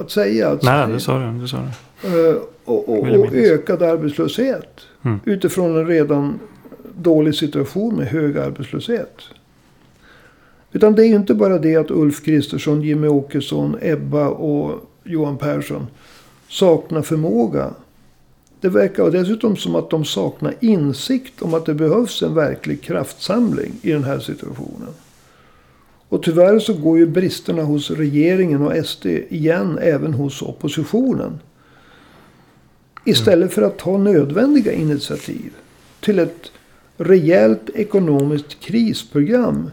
att, 0.00 0.10
säga. 0.10 0.48
Att 0.48 0.62
Nej, 0.62 0.72
Sverige- 0.72 0.94
det 0.94 1.00
sa 1.00 1.18
du. 1.18 1.38
Det 1.40 1.48
sa 1.48 1.68
du. 2.02 2.28
Eh, 2.30 2.36
och, 2.64 2.88
och, 2.88 2.98
och 2.98 3.34
ökad 3.34 3.82
arbetslöshet. 3.82 4.80
Mm. 5.04 5.20
Utifrån 5.24 5.76
en 5.76 5.86
redan 5.86 6.38
dålig 6.96 7.34
situation 7.34 7.96
med 7.96 8.06
hög 8.06 8.38
arbetslöshet. 8.38 9.16
Utan 10.72 10.94
det 10.94 11.02
är 11.02 11.08
ju 11.08 11.16
inte 11.16 11.34
bara 11.34 11.58
det 11.58 11.76
att 11.76 11.90
Ulf 11.90 12.24
Kristersson, 12.24 12.82
Jimmy 12.82 13.08
Åkesson, 13.08 13.76
Ebba 13.80 14.28
och 14.28 14.90
Johan 15.04 15.38
Persson 15.38 15.86
saknar 16.48 17.02
förmåga. 17.02 17.70
Det 18.60 18.68
verkar 18.68 19.10
dessutom 19.10 19.56
som 19.56 19.74
att 19.74 19.90
de 19.90 20.04
saknar 20.04 20.54
insikt 20.60 21.42
om 21.42 21.54
att 21.54 21.66
det 21.66 21.74
behövs 21.74 22.22
en 22.22 22.34
verklig 22.34 22.82
kraftsamling 22.82 23.72
i 23.82 23.92
den 23.92 24.04
här 24.04 24.18
situationen. 24.18 24.94
Och 26.08 26.22
tyvärr 26.22 26.58
så 26.58 26.74
går 26.74 26.98
ju 26.98 27.06
bristerna 27.06 27.62
hos 27.62 27.90
regeringen 27.90 28.62
och 28.62 28.86
SD 28.86 29.06
igen 29.06 29.78
även 29.82 30.14
hos 30.14 30.42
oppositionen. 30.42 31.40
Istället 33.04 33.52
för 33.52 33.62
att 33.62 33.78
ta 33.78 33.98
nödvändiga 33.98 34.72
initiativ 34.72 35.52
till 36.00 36.18
ett 36.18 36.52
rejält 36.96 37.70
ekonomiskt 37.74 38.60
krisprogram 38.60 39.70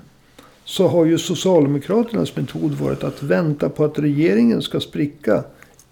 så 0.69 0.88
har 0.88 1.05
ju 1.05 1.17
Socialdemokraternas 1.17 2.36
metod 2.36 2.71
varit 2.71 3.03
att 3.03 3.23
vänta 3.23 3.69
på 3.69 3.86
att 3.86 3.99
regeringen 3.99 4.62
ska 4.62 4.79
spricka 4.79 5.43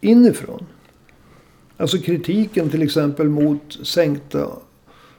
inifrån. 0.01 0.65
Alltså 1.77 1.97
kritiken 1.97 2.69
till 2.69 2.81
exempel 2.81 3.29
mot 3.29 3.77
sänkta, 3.83 4.47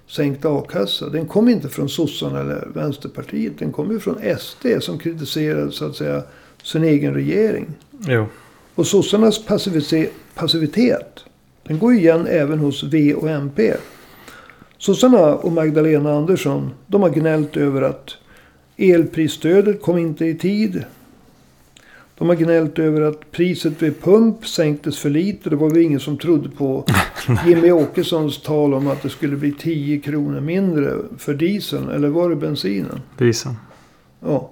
sänkta 0.07 0.49
a-kassa. 0.49 1.09
Den 1.09 1.27
kom 1.27 1.49
inte 1.49 1.69
från 1.69 1.89
sossarna 1.89 2.41
eller 2.41 2.69
Vänsterpartiet. 2.75 3.59
Den 3.59 3.73
kom 3.73 3.91
ju 3.91 4.01
från 4.01 4.17
SD 4.39 4.67
som 4.81 4.99
kritiserade 4.99 5.73
så 5.73 5.85
att 5.85 5.97
säga 5.97 6.23
sin 6.63 6.85
egen 6.85 7.15
regering. 7.15 7.67
Jo. 8.07 8.27
Och 8.75 8.87
sossarnas 8.87 9.45
passivitet, 10.35 11.25
den 11.63 11.79
går 11.79 11.93
ju 11.93 11.99
igen 11.99 12.27
även 12.27 12.59
hos 12.59 12.83
V 12.83 13.15
och 13.15 13.31
MP. 13.31 13.75
Sossarna 14.79 15.35
och 15.35 15.53
Magdalena 15.53 16.13
Andersson 16.13 16.71
de 16.87 17.03
har 17.03 17.11
gnällt 17.11 17.57
över 17.57 17.83
att 17.83 18.15
elprisstödet 18.79 19.83
kom 19.83 19.99
inte 19.99 20.27
i 20.27 20.35
tid. 20.35 20.85
De 22.15 22.29
har 22.29 22.37
gnällt 22.37 22.79
över 22.79 23.01
att 23.01 23.31
priset 23.31 23.83
vid 23.83 24.03
pump 24.03 24.47
sänktes 24.47 24.99
för 24.99 25.11
lite. 25.11 25.51
Det 25.51 25.57
var 25.57 25.71
väl 25.71 25.83
ingen 25.83 26.01
som 26.01 26.19
trodde 26.19 26.49
på 26.49 26.85
Jimmy 27.47 27.71
Åkessons 27.71 28.43
tal 28.43 28.75
om 28.75 28.89
att 28.89 29.03
det 29.03 29.11
skulle 29.11 29.37
bli 29.37 29.53
10 29.53 30.01
kronor 30.01 30.41
mindre 30.41 30.97
för 31.19 31.35
dieseln. 31.35 31.89
Eller 31.89 32.09
var 32.09 32.31
det 32.31 32.37
bensinen? 32.37 33.01
Visa. 33.19 33.57
Ja. 34.21 34.51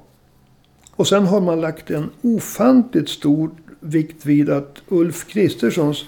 Och 0.90 1.08
sen 1.08 1.26
har 1.26 1.40
man 1.40 1.60
lagt 1.60 1.90
en 1.90 2.10
ofantligt 2.22 3.08
stor 3.08 3.50
vikt 3.80 4.26
vid 4.26 4.50
att 4.50 4.82
Ulf 4.88 5.26
Kristerssons 5.28 6.04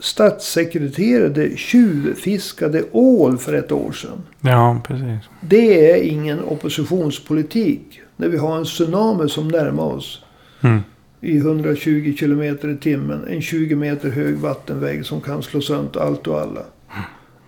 statssekreterare 0.00 1.56
tjuvfiskade 1.56 2.84
ål 2.92 3.38
för 3.38 3.52
ett 3.52 3.72
år 3.72 3.92
sedan. 3.92 4.22
Ja, 4.40 4.80
precis. 4.86 5.28
Det 5.40 5.90
är 5.90 6.02
ingen 6.02 6.40
oppositionspolitik. 6.44 8.00
När 8.16 8.28
vi 8.28 8.36
har 8.36 8.56
en 8.58 8.64
tsunami 8.64 9.28
som 9.28 9.48
närmar 9.48 9.84
oss 9.84 10.24
Mm. 10.60 10.80
i 11.20 11.36
120 11.36 12.14
kilometer 12.18 12.68
i 12.68 12.76
timmen. 12.76 13.24
En 13.28 13.42
20 13.42 13.74
meter 13.74 14.10
hög 14.10 14.36
vattenvägg 14.36 15.06
som 15.06 15.20
kan 15.20 15.42
slå 15.42 15.60
sönder 15.60 16.00
allt 16.00 16.26
och 16.26 16.40
alla. 16.40 16.62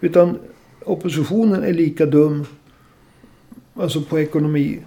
Utan 0.00 0.38
oppositionen 0.84 1.62
är 1.62 1.72
lika 1.72 2.06
dum. 2.06 2.46
Alltså 3.74 4.02
på 4.02 4.20
ekonomi. 4.20 4.78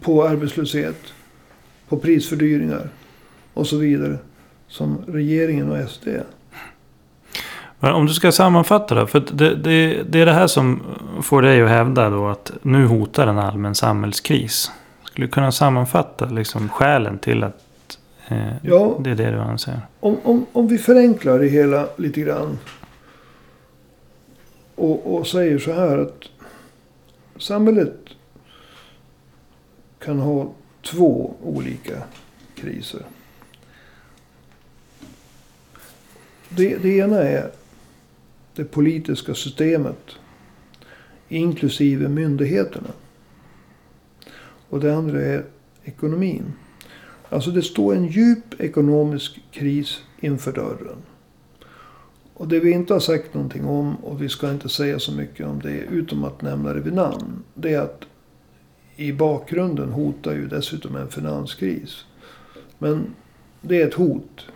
På 0.00 0.24
arbetslöshet. 0.24 0.98
På 1.88 1.96
prisfördyringar. 1.96 2.88
Och 3.54 3.66
så 3.66 3.76
vidare. 3.76 4.18
Som 4.68 4.98
regeringen 5.06 5.70
och 5.70 5.90
SD. 5.90 6.08
Men 7.80 7.92
om 7.92 8.06
du 8.06 8.14
ska 8.14 8.32
sammanfatta 8.32 8.94
det. 8.94 9.06
För 9.06 9.20
det, 9.32 9.54
det, 9.54 10.02
det 10.02 10.20
är 10.20 10.26
det 10.26 10.32
här 10.32 10.46
som 10.46 10.82
får 11.22 11.42
dig 11.42 11.62
att 11.62 11.68
hävda 11.68 12.10
då 12.10 12.28
att 12.28 12.52
nu 12.62 12.86
hotar 12.86 13.26
en 13.26 13.38
allmän 13.38 13.74
samhällskris. 13.74 14.70
Skulle 15.04 15.26
du 15.26 15.30
kunna 15.30 15.52
sammanfatta 15.52 16.24
liksom 16.26 16.68
skälen 16.68 17.18
till 17.18 17.44
att 17.44 17.98
eh, 18.28 18.56
Ja. 18.62 18.96
det 19.00 19.10
är 19.10 19.14
det 19.14 19.30
du 19.30 19.38
anser? 19.38 19.80
Om, 20.00 20.16
om, 20.24 20.46
om 20.52 20.68
vi 20.68 20.78
förenklar 20.78 21.38
det 21.38 21.46
hela 21.48 21.88
lite 21.96 22.20
grann. 22.20 22.58
Och, 24.74 25.14
och 25.16 25.26
säger 25.26 25.58
så 25.58 25.72
här 25.72 25.98
att 25.98 26.24
samhället 27.38 27.96
kan 29.98 30.18
ha 30.18 30.52
två 30.82 31.34
olika 31.42 31.94
kriser. 32.54 33.00
Det, 36.48 36.76
det 36.76 36.96
ena 36.96 37.18
är 37.22 37.50
det 38.56 38.64
politiska 38.64 39.34
systemet. 39.34 40.12
Inklusive 41.28 42.08
myndigheterna. 42.08 42.90
Och 44.68 44.80
det 44.80 44.96
andra 44.96 45.22
är 45.22 45.44
ekonomin. 45.84 46.52
Alltså 47.28 47.50
det 47.50 47.62
står 47.62 47.94
en 47.94 48.06
djup 48.06 48.60
ekonomisk 48.60 49.40
kris 49.52 50.02
inför 50.20 50.52
dörren. 50.52 50.96
Och 52.34 52.48
det 52.48 52.60
vi 52.60 52.70
inte 52.70 52.92
har 52.92 53.00
sagt 53.00 53.34
någonting 53.34 53.64
om 53.64 53.96
och 53.96 54.22
vi 54.22 54.28
ska 54.28 54.50
inte 54.50 54.68
säga 54.68 54.98
så 54.98 55.12
mycket 55.12 55.46
om 55.46 55.60
det 55.60 55.78
utom 55.78 56.24
att 56.24 56.42
nämna 56.42 56.72
det 56.72 56.80
vid 56.80 56.94
namn. 56.94 57.42
Det 57.54 57.74
är 57.74 57.80
att 57.80 58.04
i 58.96 59.12
bakgrunden 59.12 59.88
hotar 59.88 60.32
ju 60.32 60.48
dessutom 60.48 60.96
en 60.96 61.08
finanskris. 61.08 62.04
Men 62.78 63.14
det 63.60 63.82
är 63.82 63.86
ett 63.86 63.94
hot. 63.94 64.46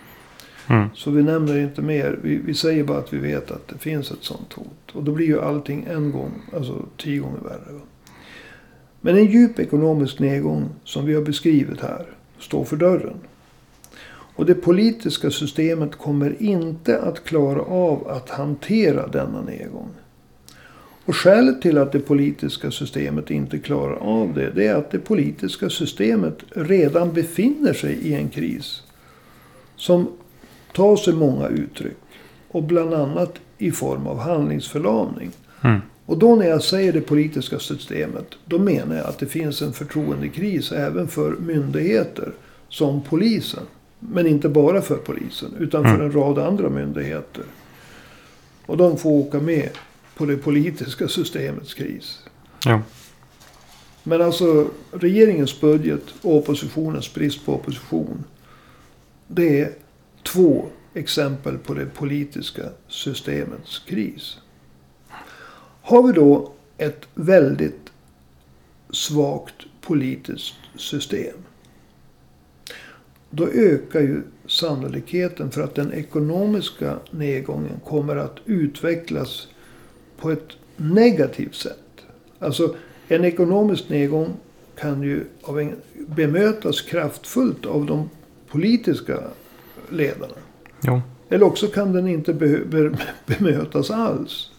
Mm. 0.71 0.89
Så 0.95 1.11
vi 1.11 1.23
nämner 1.23 1.59
inte 1.59 1.83
mer. 1.83 2.19
Vi, 2.23 2.37
vi 2.37 2.55
säger 2.55 2.85
bara 2.85 2.99
att 2.99 3.13
vi 3.13 3.19
vet 3.19 3.51
att 3.51 3.69
det 3.69 3.79
finns 3.79 4.11
ett 4.11 4.23
sånt 4.25 4.53
hot. 4.53 4.91
Och 4.93 5.05
då 5.05 5.13
blir 5.13 5.27
ju 5.27 5.41
allting 5.41 5.87
en 5.91 6.13
gång, 6.13 6.33
alltså 6.57 6.85
tio 6.97 7.21
gånger 7.21 7.41
värre. 7.41 7.73
Va? 7.73 7.81
Men 9.01 9.17
en 9.17 9.27
djup 9.27 9.59
ekonomisk 9.59 10.19
nedgång 10.19 10.69
som 10.85 11.07
vi 11.07 11.15
har 11.15 11.23
beskrivit 11.23 11.81
här 11.81 12.07
står 12.39 12.65
för 12.65 12.77
dörren. 12.77 13.17
Och 14.37 14.47
det 14.47 14.55
politiska 14.55 15.31
systemet 15.31 15.97
kommer 15.97 16.43
inte 16.43 17.01
att 17.03 17.25
klara 17.25 17.63
av 17.63 18.09
att 18.09 18.31
hantera 18.31 19.07
denna 19.07 19.43
nedgång. 19.43 19.89
Och 21.05 21.17
skälet 21.17 21.63
till 21.63 21.79
att 21.79 21.93
det 21.93 22.01
politiska 22.01 22.71
systemet 22.71 23.31
inte 23.31 23.59
klarar 23.59 23.97
av 23.97 24.35
det, 24.35 24.51
det 24.55 24.67
är 24.67 24.75
att 24.75 24.91
det 24.91 24.99
politiska 24.99 25.71
systemet 25.71 26.39
redan 26.51 27.13
befinner 27.13 27.73
sig 27.73 27.93
i 27.93 28.15
en 28.15 28.29
kris. 28.29 28.83
Som 29.77 30.09
tar 30.73 30.97
sig 30.97 31.15
många 31.15 31.49
uttryck. 31.49 31.97
Och 32.49 32.63
bland 32.63 32.95
annat 32.95 33.35
i 33.59 33.71
form 33.71 34.07
av 34.07 34.19
handlingsförlamning. 34.19 35.31
Mm. 35.65 35.81
Och 36.07 36.19
då 36.19 36.37
när 36.37 36.47
jag 36.47 36.63
säger 36.63 36.93
det 36.93 37.01
politiska 37.01 37.59
systemet, 37.59 38.27
då 38.45 38.59
menar 38.59 38.97
jag 38.97 39.07
att 39.07 39.19
det 39.19 39.27
finns 39.27 39.63
en 39.63 39.73
förtroendekris 39.73 40.73
även 40.73 41.09
för 41.09 41.31
myndigheter 41.31 42.33
som 42.69 43.03
polisen. 43.03 43.63
Men 43.99 44.27
inte 44.27 44.49
bara 44.49 44.83
för 44.83 44.97
polisen, 44.97 45.55
utan 45.59 45.83
för 45.85 45.95
Mm. 45.95 46.07
en 46.07 46.13
rad 46.13 46.39
andra 46.39 46.69
myndigheter. 46.69 47.45
Och 48.67 48.77
de 48.77 48.99
får 48.99 49.11
åka 49.11 49.41
med 49.41 49.69
på 50.17 50.27
det 50.27 50.37
politiska 50.37 51.09
systemets 51.09 51.75
kris. 51.75 52.19
Ja. 52.65 52.83
Men 54.03 54.23
alltså 54.23 54.71
regeringens 54.93 55.61
budget 55.61 56.03
och 56.23 56.37
oppositionens 56.37 57.15
brist 57.15 57.47
på 57.47 57.55
opposition. 57.55 58.25
Det 59.27 59.61
är 59.61 59.73
två 60.23 60.67
exempel 60.95 61.59
på 61.59 61.75
det 61.75 61.87
politiska 61.87 62.63
systemets 62.89 63.79
kris. 63.79 64.37
Har 65.83 66.07
vi 66.07 66.13
då 66.13 66.53
ett 66.79 67.07
väldigt 67.15 67.91
svagt 68.91 69.55
politiskt 69.81 70.55
system. 70.77 71.37
Då 73.31 73.49
ökar 73.49 74.01
ju 74.01 74.23
sannolikheten 74.47 75.51
för 75.51 75.63
att 75.63 75.75
den 75.75 75.93
ekonomiska 75.93 76.99
nedgången 77.11 77.81
kommer 77.85 78.17
att 78.17 78.37
utvecklas 78.45 79.49
på 80.17 80.31
ett 80.31 80.49
negativt 80.77 81.55
sätt. 81.55 81.79
Alltså 82.39 82.75
en 83.09 83.25
ekonomisk 83.25 83.89
nedgång 83.89 84.29
kan 84.77 85.03
ju 85.03 85.25
en, 85.49 85.77
bemötas 85.95 86.81
kraftfullt 86.81 87.67
av 87.67 87.87
de 87.87 88.11
politiska 88.49 89.21
ledarna. 89.91 90.35
Jo. 90.81 91.01
Eller 91.29 91.47
också 91.47 91.67
kan 91.67 91.93
den 91.93 92.09
inte 92.09 92.35
be, 92.35 92.59
be, 92.65 92.91
bemötas 93.27 93.91
alls. 93.91 94.51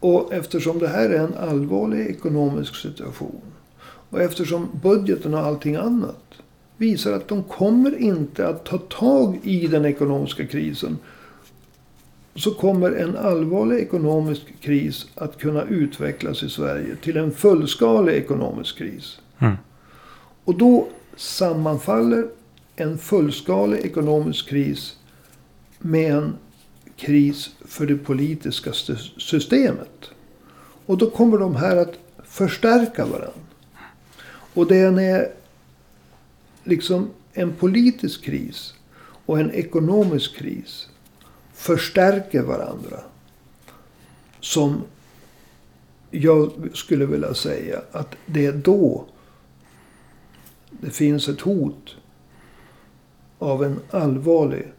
Och 0.00 0.32
eftersom 0.32 0.78
det 0.78 0.88
här 0.88 1.10
är 1.10 1.18
en 1.18 1.34
allvarlig 1.34 2.06
ekonomisk 2.06 2.76
situation. 2.76 3.40
Och 4.10 4.20
eftersom 4.20 4.68
budgeten 4.82 5.34
och 5.34 5.40
allting 5.40 5.76
annat 5.76 6.32
visar 6.76 7.12
att 7.12 7.28
de 7.28 7.42
kommer 7.42 7.98
inte 7.98 8.48
att 8.48 8.64
ta 8.64 8.78
tag 8.78 9.40
i 9.42 9.66
den 9.66 9.84
ekonomiska 9.84 10.46
krisen. 10.46 10.98
Så 12.34 12.50
kommer 12.50 12.92
en 12.92 13.16
allvarlig 13.16 13.78
ekonomisk 13.78 14.42
kris 14.60 15.06
att 15.14 15.38
kunna 15.38 15.62
utvecklas 15.62 16.42
i 16.42 16.48
Sverige 16.48 16.96
till 16.96 17.16
en 17.16 17.32
fullskalig 17.32 18.14
ekonomisk 18.14 18.78
kris. 18.78 19.18
Mm. 19.38 19.56
Och 20.44 20.58
då 20.58 20.88
sammanfaller 21.16 22.28
en 22.76 22.98
fullskalig 22.98 23.78
ekonomisk 23.78 24.48
kris 24.48 24.96
med 25.78 26.14
en 26.14 26.36
kris 26.96 27.50
för 27.64 27.86
det 27.86 27.96
politiska 27.96 28.72
systemet. 29.18 30.10
Och 30.86 30.98
då 30.98 31.10
kommer 31.10 31.38
de 31.38 31.56
här 31.56 31.76
att 31.76 31.94
förstärka 32.24 33.06
varandra. 33.06 33.32
Och 34.54 34.66
det 34.66 34.76
är 34.76 34.90
när 34.90 35.32
liksom 36.64 37.10
en 37.32 37.52
politisk 37.52 38.24
kris 38.24 38.74
och 39.26 39.40
en 39.40 39.50
ekonomisk 39.50 40.36
kris 40.36 40.88
förstärker 41.54 42.42
varandra. 42.42 43.00
Som 44.40 44.82
jag 46.10 46.52
skulle 46.74 47.06
vilja 47.06 47.34
säga 47.34 47.82
att 47.92 48.14
det 48.26 48.46
är 48.46 48.52
då 48.52 49.06
det 50.70 50.90
finns 50.90 51.28
ett 51.28 51.40
hot 51.40 51.96
av 53.42 53.64
en 53.64 53.80
allvarlig 53.90 54.72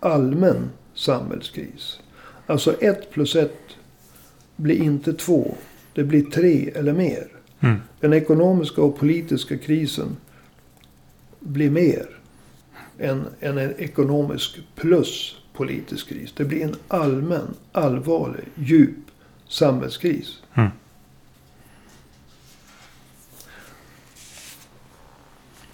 allmän 0.00 0.70
samhällskris. 0.94 2.00
Alltså 2.46 2.72
ett 2.80 3.10
plus 3.10 3.36
ett 3.36 3.76
blir 4.56 4.82
inte 4.82 5.12
två. 5.12 5.54
Det 5.92 6.04
blir 6.04 6.22
tre 6.22 6.70
eller 6.74 6.92
mer. 6.92 7.28
Mm. 7.60 7.76
Den 8.00 8.12
ekonomiska 8.12 8.82
och 8.82 8.98
politiska 8.98 9.58
krisen 9.58 10.16
blir 11.40 11.70
mer 11.70 12.06
än, 12.98 13.24
än 13.40 13.58
en 13.58 13.74
ekonomisk 13.78 14.58
plus 14.74 15.36
politisk 15.52 16.08
kris. 16.08 16.32
Det 16.36 16.44
blir 16.44 16.64
en 16.64 16.76
allmän, 16.88 17.54
allvarlig, 17.72 18.44
djup 18.54 18.96
samhällskris. 19.48 20.42
Mm. 20.54 20.70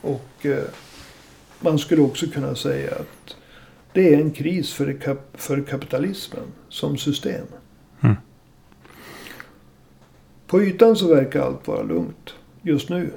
Och 0.00 0.46
eh, 0.46 0.64
man 1.60 1.78
skulle 1.78 2.02
också 2.02 2.26
kunna 2.26 2.54
säga 2.54 2.90
att 2.90 3.36
det 3.92 4.14
är 4.14 4.20
en 4.20 4.30
kris 4.30 4.72
för, 4.72 4.86
kap- 4.92 5.34
för 5.34 5.62
kapitalismen 5.62 6.44
som 6.68 6.96
system. 6.96 7.46
Mm. 8.00 8.16
På 10.46 10.62
ytan 10.62 10.96
så 10.96 11.14
verkar 11.14 11.40
allt 11.40 11.68
vara 11.68 11.82
lugnt 11.82 12.34
just 12.62 12.88
nu. 12.88 13.10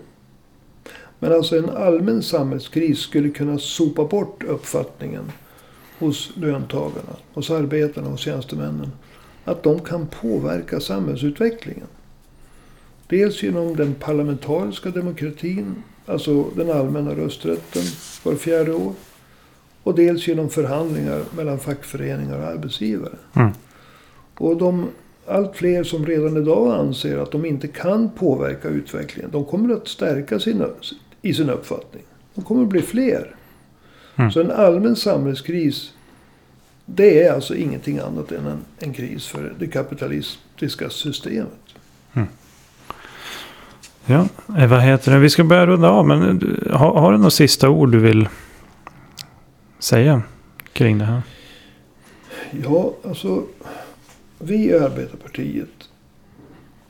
Men 1.20 1.34
alltså 1.34 1.58
en 1.58 1.70
allmän 1.70 2.24
samhällskris 2.24 3.00
skulle 3.00 3.30
kunna 3.30 3.58
sopa 3.58 4.06
bort 4.06 4.44
uppfattningen 4.44 5.32
hos 6.00 6.32
löntagarna, 6.36 7.16
hos 7.34 7.50
arbetarna, 7.50 8.10
hos 8.10 8.20
tjänstemännen. 8.20 8.92
Att 9.46 9.64
de 9.64 9.80
kan 9.80 10.08
påverka 10.08 10.80
samhällsutvecklingen. 10.80 11.88
Dels 13.08 13.44
genom 13.44 13.76
den 13.76 13.94
parlamentariska 13.94 14.90
demokratin, 14.90 15.84
alltså 16.10 16.44
den 16.44 16.72
allmänna 16.72 17.16
rösträtten 17.16 17.84
var 18.24 18.36
fjärde 18.36 18.74
år. 18.74 18.94
Och 19.84 19.96
dels 19.96 20.28
genom 20.28 20.50
förhandlingar 20.50 21.24
mellan 21.36 21.60
fackföreningar 21.60 22.40
och 22.40 22.46
arbetsgivare. 22.46 23.16
Mm. 23.36 23.52
Och 24.38 24.58
de 24.58 24.88
allt 25.28 25.56
fler 25.56 25.84
som 25.84 26.06
redan 26.06 26.38
idag 26.38 26.74
anser 26.80 27.18
att 27.18 27.32
de 27.32 27.46
inte 27.46 27.68
kan 27.68 28.10
påverka 28.10 28.68
utvecklingen. 28.68 29.32
De 29.32 29.46
kommer 29.46 29.74
att 29.76 29.88
stärka 29.88 30.40
sina, 30.40 30.68
i 31.22 31.34
sin 31.34 31.50
uppfattning. 31.50 32.04
De 32.36 32.44
kommer 32.44 32.64
att 32.64 32.70
bli 32.70 32.82
fler. 32.82 33.36
Mm. 34.16 34.32
Så 34.32 34.42
en 34.42 34.52
allmän 34.52 34.96
samhällskris. 34.96 35.94
Det 36.86 37.24
är 37.24 37.34
alltså 37.34 37.56
ingenting 37.56 38.00
annat 38.00 38.32
än 38.32 38.46
en, 38.46 38.60
en 38.80 38.94
kris 38.94 39.28
för 39.28 39.54
det 39.60 39.68
kapitalistiska 39.68 40.90
systemet. 40.90 41.69
Ja, 44.06 44.28
eh, 44.58 44.70
vad 44.70 44.82
heter 44.82 45.12
det? 45.12 45.20
Vi 45.20 45.30
ska 45.30 45.44
börja 45.44 45.66
runda 45.68 45.90
av. 45.90 46.08
Men 46.08 46.22
eh, 46.22 46.78
har, 46.78 46.94
har 46.94 47.12
du 47.12 47.18
några 47.18 47.30
sista 47.30 47.70
ord 47.70 47.92
du 47.92 48.00
vill 48.00 48.30
säga 49.80 50.22
kring 50.74 50.98
det 50.98 51.06
här? 51.06 51.22
Ja, 52.64 52.94
alltså. 53.08 53.44
Vi 54.40 54.56
i 54.56 54.74
Arbetarpartiet. 54.74 55.90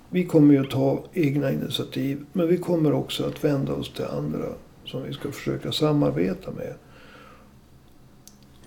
Vi 0.10 0.26
kommer 0.26 0.54
ju 0.54 0.60
att 0.60 0.70
ta 0.70 1.04
egna 1.14 1.52
initiativ. 1.52 2.26
Men 2.34 2.48
vi 2.48 2.58
kommer 2.58 2.94
också 2.94 3.26
att 3.26 3.44
vända 3.44 3.74
oss 3.74 3.94
till 3.94 4.06
andra. 4.06 4.46
Som 4.86 5.04
vi 5.04 5.14
ska 5.14 5.32
försöka 5.32 5.72
samarbeta 5.72 6.52
med. 6.52 6.74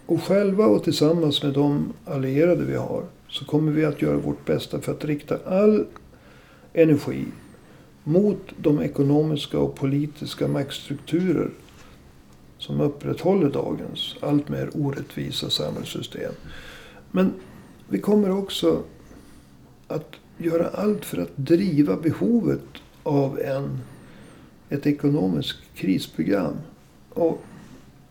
Och 0.07 0.23
själva 0.23 0.67
och 0.67 0.85
tillsammans 0.85 1.43
med 1.43 1.53
de 1.53 1.93
allierade 2.05 2.65
vi 2.65 2.77
har. 2.77 3.05
Så 3.29 3.45
kommer 3.45 3.73
vi 3.73 3.85
att 3.85 4.03
göra 4.03 4.17
vårt 4.17 4.47
bästa 4.47 4.81
för 4.81 4.93
att 4.93 5.05
rikta 5.05 5.39
all 5.47 5.85
energi. 6.73 7.25
Mot 8.05 8.53
de 8.57 8.83
ekonomiska 8.83 9.59
och 9.59 9.75
politiska 9.75 10.49
maktstrukturer. 10.49 11.51
Som 12.59 12.81
upprätthåller 12.81 13.51
dagens 13.51 14.17
allt 14.21 14.49
mer 14.49 14.71
orättvisa 14.75 15.51
samhällssystem. 15.51 16.33
Men 17.11 17.33
vi 17.89 17.99
kommer 17.99 18.31
också 18.31 18.83
att 19.89 20.15
göra 20.39 20.69
allt 20.69 21.05
för 21.05 21.19
att 21.23 21.37
driva 21.37 21.97
behovet 21.97 22.65
av 23.03 23.41
en, 23.41 23.81
ett 24.69 24.87
ekonomiskt 24.87 25.59
krisprogram. 25.75 26.55
Och 27.09 27.43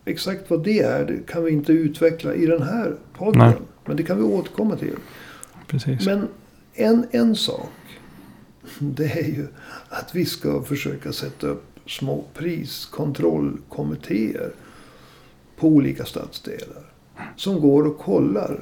exakt 0.04 0.50
vad 0.50 0.64
det 0.64 0.80
är 0.80 1.06
det 1.06 1.26
kan 1.26 1.44
vi 1.44 1.50
inte 1.50 1.72
utveckla 1.72 2.34
i 2.34 2.46
den 2.46 2.62
här 2.62 2.96
podden. 3.12 3.48
Nej. 3.48 3.56
Men 3.84 3.96
det 3.96 4.02
kan 4.02 4.16
vi 4.16 4.22
återkomma 4.22 4.76
till. 4.76 4.96
Precis. 5.66 6.06
Men 6.06 6.28
en, 6.74 7.06
en 7.10 7.36
sak. 7.36 7.68
Det 8.96 9.12
är 9.20 9.28
ju 9.28 9.46
att 9.88 10.14
vi 10.14 10.24
ska 10.26 10.62
försöka 10.62 11.12
sätta 11.12 11.46
upp 11.46 11.64
små 11.86 12.24
priskontrollkommittéer. 12.34 14.52
på 15.56 15.68
olika 15.68 16.04
stadsdelar. 16.04 16.82
Som 17.36 17.60
går 17.60 17.86
och 17.86 17.98
kollar. 17.98 18.60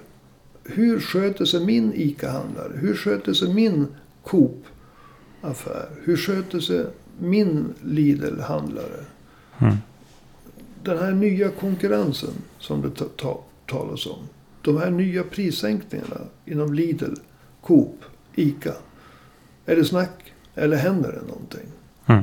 Hur 0.65 1.01
sköter 1.01 1.45
sig 1.45 1.67
min 1.67 1.93
ICA-handlare? 1.95 2.73
Hur 2.75 2.95
sköter 2.95 3.33
sig 3.33 3.55
min 3.55 3.87
Coop-affär? 4.25 5.89
Hur 6.03 6.17
sköter 6.17 6.61
sig 6.61 6.87
min 7.19 7.75
Lidl-handlare? 7.83 9.05
Mm. 9.59 9.77
Den 10.85 10.99
här 10.99 11.13
nya 11.13 11.49
konkurrensen 11.49 12.31
som 12.59 12.83
det 12.83 12.91
ta- 12.91 13.09
ta- 13.17 13.41
talas 13.67 14.07
om. 14.07 14.19
De 14.63 14.77
här 14.77 14.91
nya 14.91 15.23
prissänkningarna 15.23 16.21
inom 16.47 16.75
Lidl, 16.75 17.15
Coop, 17.63 17.97
ICA. 18.35 18.75
Är 19.71 19.77
det 19.77 19.85
snack 19.85 20.33
eller 20.55 20.77
händer 20.77 21.13
det 21.13 21.29
någonting? 21.29 21.67
Mm. 22.07 22.23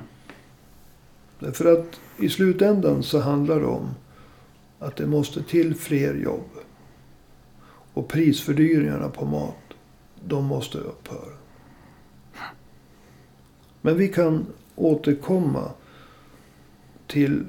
Därför 1.39 1.79
att 1.79 1.99
i 2.19 2.29
slutändan 2.29 3.03
så 3.03 3.19
handlar 3.19 3.59
det 3.59 3.65
om 3.65 3.89
att 4.79 4.95
det 4.95 5.07
måste 5.07 5.43
till 5.43 5.75
fler 5.75 6.15
jobb. 6.15 6.49
Och 7.93 8.07
prisfördyringarna 8.07 9.09
på 9.09 9.25
mat, 9.25 9.73
de 10.25 10.45
måste 10.45 10.77
upphöra. 10.77 11.33
Men 13.81 13.97
vi 13.97 14.07
kan 14.07 14.45
återkomma 14.75 15.71
till 17.07 17.45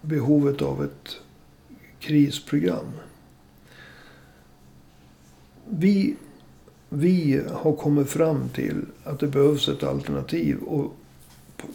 behovet 0.00 0.62
av 0.62 0.84
ett 0.84 1.16
krisprogram. 2.00 2.92
Vi, 5.68 6.16
vi 6.88 7.42
har 7.52 7.76
kommit 7.76 8.08
fram 8.08 8.48
till 8.48 8.82
att 9.04 9.20
det 9.20 9.26
behövs 9.26 9.68
ett 9.68 9.82
alternativ. 9.82 10.58
Och 10.58 10.96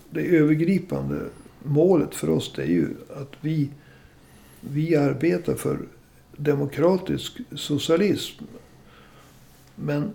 det 0.10 0.38
övergripande 0.38 1.30
målet 1.64 2.16
för 2.16 2.30
oss 2.30 2.54
det 2.56 2.62
är 2.62 2.68
ju 2.68 2.90
att 3.16 3.32
vi, 3.42 3.70
vi 4.60 4.96
arbetar 4.96 5.56
för 5.56 5.80
demokratisk 6.38 7.42
socialism. 7.56 8.44
Men 9.76 10.14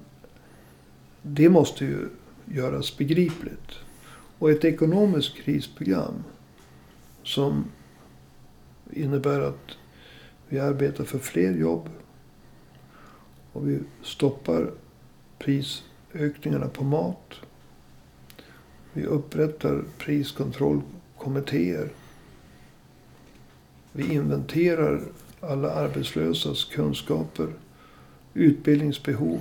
det 1.23 1.49
måste 1.49 1.85
ju 1.85 2.09
göras 2.45 2.97
begripligt. 2.99 3.73
Och 4.39 4.51
ett 4.51 4.65
ekonomiskt 4.65 5.35
krisprogram 5.37 6.25
som 7.23 7.65
innebär 8.93 9.41
att 9.41 9.71
vi 10.49 10.59
arbetar 10.59 11.05
för 11.05 11.19
fler 11.19 11.55
jobb 11.55 11.89
och 13.53 13.69
vi 13.69 13.79
stoppar 14.03 14.71
prisökningarna 15.39 16.69
på 16.69 16.85
mat. 16.85 17.35
Vi 18.93 19.05
upprättar 19.05 19.85
priskontrollkommittéer. 19.99 21.89
Vi 23.93 24.15
inventerar 24.15 25.03
alla 25.41 25.71
arbetslösas 25.71 26.65
kunskaper, 26.65 27.49
utbildningsbehov, 28.35 29.41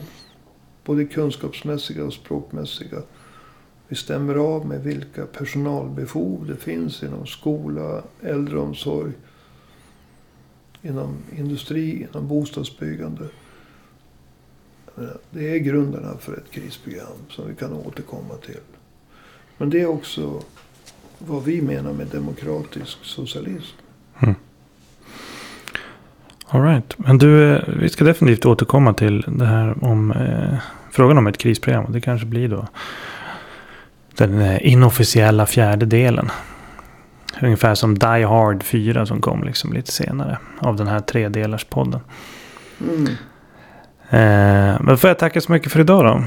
både 0.85 1.05
kunskapsmässiga 1.05 2.05
och 2.05 2.13
språkmässiga. 2.13 3.01
Vi 3.87 3.95
stämmer 3.95 4.35
av 4.35 4.65
med 4.65 4.83
vilka 4.83 5.25
personalbehov 5.25 6.47
det 6.47 6.55
finns 6.55 7.03
inom 7.03 7.25
skola, 7.27 8.03
äldreomsorg, 8.21 9.11
inom 10.81 11.17
industri, 11.37 12.07
inom 12.11 12.27
bostadsbyggande. 12.27 13.29
Det 15.29 15.53
är 15.53 15.57
grunderna 15.57 16.17
för 16.19 16.33
ett 16.33 16.51
krisprogram 16.51 17.17
som 17.29 17.47
vi 17.47 17.55
kan 17.55 17.73
återkomma 17.73 18.33
till. 18.45 18.59
Men 19.57 19.69
det 19.69 19.81
är 19.81 19.87
också 19.87 20.41
vad 21.17 21.43
vi 21.43 21.61
menar 21.61 21.93
med 21.93 22.07
demokratisk 22.07 22.97
socialism. 23.01 23.77
All 26.49 26.61
right. 26.61 26.97
Men 26.97 27.17
du, 27.17 27.55
eh, 27.55 27.63
vi 27.67 27.89
ska 27.89 28.03
definitivt 28.03 28.45
återkomma 28.45 28.93
till 28.93 29.25
det 29.27 29.45
här 29.45 29.83
om 29.83 30.11
eh, 30.11 30.59
frågan 30.91 31.17
om 31.17 31.27
ett 31.27 31.37
krisprogram. 31.37 31.91
Det 31.91 32.01
kanske 32.01 32.27
blir 32.27 32.47
då 32.47 32.67
den 34.17 34.41
eh, 34.41 34.67
inofficiella 34.67 35.45
fjärde 35.45 35.85
delen. 35.85 36.29
Ungefär 37.41 37.75
som 37.75 37.99
Die 37.99 38.23
Hard 38.23 38.63
4 38.63 39.05
som 39.05 39.21
kom 39.21 39.43
liksom 39.43 39.73
lite 39.73 39.91
senare. 39.91 40.37
Av 40.59 40.75
den 40.75 40.87
här 40.87 40.99
tredelarspodden. 40.99 41.99
Mm. 42.81 43.13
Eh, 44.09 44.81
men 44.81 44.97
får 44.97 45.07
jag 45.07 45.19
tacka 45.19 45.41
så 45.41 45.51
mycket 45.51 45.71
för 45.71 45.79
idag 45.79 46.05
då. 46.05 46.23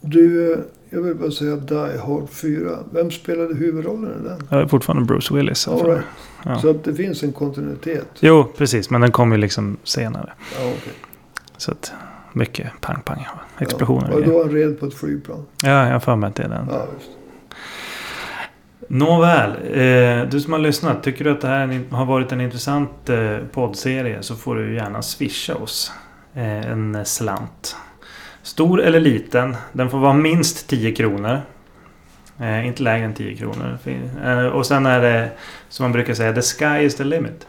Du, 0.00 0.58
jag 0.90 1.02
vill 1.02 1.14
bara 1.14 1.30
säga 1.30 1.56
Die 1.56 1.98
Hard 1.98 2.28
4. 2.30 2.78
Vem 2.92 3.10
spelade 3.10 3.54
huvudrollen 3.54 4.10
i 4.20 4.28
den? 4.28 4.60
Är 4.60 4.66
fortfarande 4.66 5.04
Bruce 5.04 5.34
Willis. 5.34 5.68
All 5.68 5.86
right. 5.86 6.04
Ja. 6.44 6.58
Så 6.58 6.70
att 6.70 6.84
det 6.84 6.94
finns 6.94 7.22
en 7.22 7.32
kontinuitet. 7.32 8.08
Jo, 8.20 8.44
precis. 8.56 8.90
Men 8.90 9.00
den 9.00 9.12
kom 9.12 9.32
ju 9.32 9.38
liksom 9.38 9.76
senare. 9.84 10.32
Ja, 10.58 10.72
okej. 10.78 10.92
Så 11.56 11.72
att 11.72 11.92
mycket 12.32 12.80
pang 12.80 13.02
pang. 13.04 13.26
Explosioner. 13.58 14.10
Ja. 14.10 14.16
och 14.16 14.22
då 14.22 14.42
han 14.42 14.52
red 14.52 14.80
på 14.80 14.86
ett 14.86 14.94
flygplan. 14.94 15.46
Ja, 15.62 15.86
jag 15.86 15.92
har 15.92 16.00
för 16.00 16.16
mig 16.16 16.28
att 16.28 16.34
det 16.34 16.42
är 16.42 16.48
den. 16.48 16.66
Ja, 16.70 16.86
just. 16.98 17.10
Nåväl, 18.88 19.50
eh, 19.50 20.28
du 20.30 20.40
som 20.40 20.52
har 20.52 20.60
lyssnat. 20.60 21.02
Tycker 21.02 21.24
du 21.24 21.30
att 21.30 21.40
det 21.40 21.48
här 21.48 21.80
har 21.90 22.04
varit 22.04 22.32
en 22.32 22.40
intressant 22.40 23.08
eh, 23.08 23.38
poddserie 23.52 24.22
så 24.22 24.36
får 24.36 24.56
du 24.56 24.74
gärna 24.74 25.02
swisha 25.02 25.54
oss 25.54 25.92
en 26.34 27.04
slant. 27.04 27.76
Stor 28.42 28.82
eller 28.82 29.00
liten. 29.00 29.56
Den 29.72 29.90
får 29.90 29.98
vara 29.98 30.12
minst 30.12 30.68
10 30.68 30.94
kronor. 30.94 31.40
Eh, 32.40 32.66
inte 32.66 32.82
lägre 32.82 33.04
än 33.04 33.14
10 33.14 33.36
kronor. 33.36 33.78
Eh, 34.24 34.46
och 34.46 34.66
sen 34.66 34.86
är 34.86 35.00
det 35.00 35.30
som 35.68 35.84
man 35.84 35.92
brukar 35.92 36.14
säga, 36.14 36.32
the 36.32 36.42
sky 36.42 36.84
is 36.84 36.96
the 36.96 37.04
limit. 37.04 37.46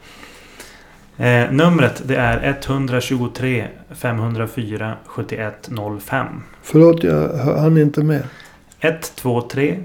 Eh, 1.17 1.51
numret 1.51 2.01
det 2.05 2.15
är 2.15 2.49
123 2.49 3.67
504 3.89 4.95
7105. 5.05 6.43
Förlåt, 6.61 7.03
jag 7.03 7.37
hann 7.37 7.77
inte 7.77 8.03
med. 8.03 8.23
123 8.79 9.79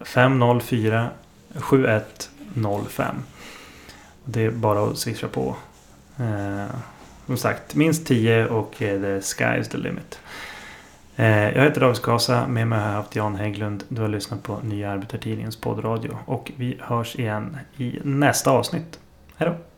504 0.00 1.08
7105. 1.54 3.14
Det 4.24 4.44
är 4.44 4.50
bara 4.50 4.90
att 4.90 4.98
swisha 4.98 5.28
på. 5.28 5.56
Eh, 6.18 6.66
som 7.26 7.36
sagt, 7.36 7.74
minst 7.74 8.06
10 8.06 8.46
och 8.46 8.82
eh, 8.82 9.00
the 9.00 9.20
sky 9.20 9.60
is 9.60 9.68
the 9.68 9.78
limit. 9.78 10.20
Eh, 11.16 11.50
jag 11.50 11.62
heter 11.62 11.80
David 11.80 11.96
Skasa. 11.96 12.46
Med 12.46 12.66
mig 12.66 12.78
har 12.78 12.86
jag 12.86 12.94
haft 12.94 13.16
Jan 13.16 13.36
Hägglund. 13.36 13.84
Du 13.88 14.02
har 14.02 14.08
lyssnat 14.08 14.42
på 14.42 14.58
Nya 14.62 14.90
Arbetartidningens 14.90 15.56
poddradio. 15.56 16.18
Och 16.26 16.52
vi 16.56 16.76
hörs 16.80 17.16
igen 17.16 17.58
i 17.76 17.98
nästa 18.04 18.50
avsnitt. 18.50 18.98
Hej 19.36 19.48
då! 19.48 19.69